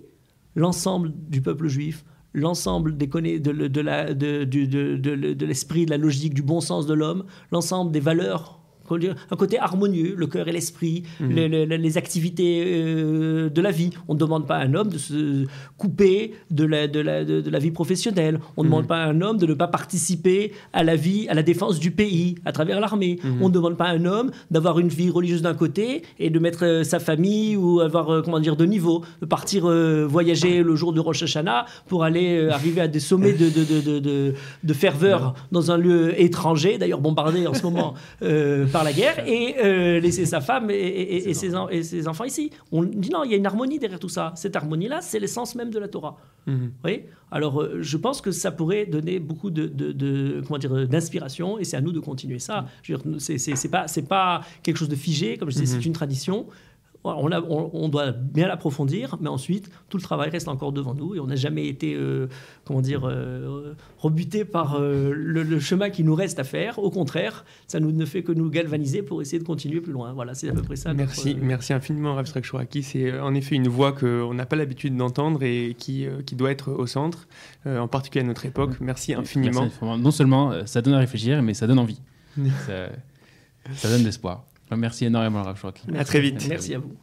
[0.56, 3.06] l'ensemble du peuple juif, l'ensemble de
[5.46, 8.65] l'esprit, de la logique, du bon sens de l'homme, l'ensemble des valeurs
[9.32, 11.30] un côté harmonieux, le cœur et l'esprit, Mhm.
[11.86, 13.90] les, activités euh, de la vie.
[14.08, 15.46] On ne demande pas à un homme de se
[15.78, 18.40] couper de la, de la, de, de la vie professionnelle.
[18.58, 18.72] On ne Mhm.
[18.74, 21.80] demande pas à un homme de ne pas participer à la vie, à la défense
[21.80, 23.20] du pays à travers l'armée.
[23.24, 23.42] Mhm.
[23.42, 26.40] On ne demande pas à un homme d'avoir une vie religieuse d'un côté et de
[26.40, 30.64] mettre euh, sa famille ou avoir euh, comment dire de niveau, de partir euh, voyager
[30.64, 34.34] le jour de Rosh Hashanah pour aller arriver à des sommets de, de,
[34.64, 37.94] de, ferveur dans un lieu étranger, d'ailleurs bombardé en ce moment
[38.76, 41.82] par la guerre, et euh, laisser sa femme et, et- et- et ses, en- et
[41.84, 42.46] ses enfants ici.
[42.72, 44.34] On dit non, il y a une harmonie derrière tout ça.
[44.36, 46.18] Cette harmonie-là, c'est l'essence même de la Torah.
[46.48, 46.56] Mhm.
[46.66, 47.06] Vous voyez?
[47.32, 50.86] Alors, euh, je pense que ça pourrait donner beaucoup de, de- de- comment dire, euh,
[50.86, 52.66] d'inspiration, et c'est à nous de continuer ça.
[53.20, 55.82] C'est c'est- c'est pas, c'est pas quelque chose de figé, comme je disais, Mhm.
[55.82, 56.46] c'est une tradition.
[57.06, 60.94] On, a- on- on doit bien l'approfondir, mais ensuite, tout le travail reste encore devant
[60.94, 62.28] nous, et on n'a jamais été, euh,
[62.66, 66.80] comment dire, euh, rebuté par euh, le, le chemin qui nous reste à faire.
[66.80, 70.14] Au contraire, ça nous, ne fait que nous galvaniser pour essayer de continuer plus loin.
[70.14, 70.90] Voilà, c'est à peu près ça.
[70.90, 72.82] notre- Merci, merci infiniment Rav Chouraki.
[72.84, 76.52] C'est en effet une voix qu'on n'a pas l'habitude d'entendre et qui, euh, qui doit
[76.52, 77.28] être au centre,
[77.68, 78.72] euh, en particulier à notre époque.
[78.80, 79.62] Merci infiniment.
[79.62, 79.98] Merci infiniment.
[79.98, 82.00] Non seulement ça donne à réfléchir, mais ça donne envie.
[82.68, 82.90] ça,
[83.74, 84.46] ça donne d'espoir.
[84.72, 85.84] Merci énormément, Rav Chouraki.
[85.96, 86.46] À très vite.
[86.48, 86.96] Merci à vous.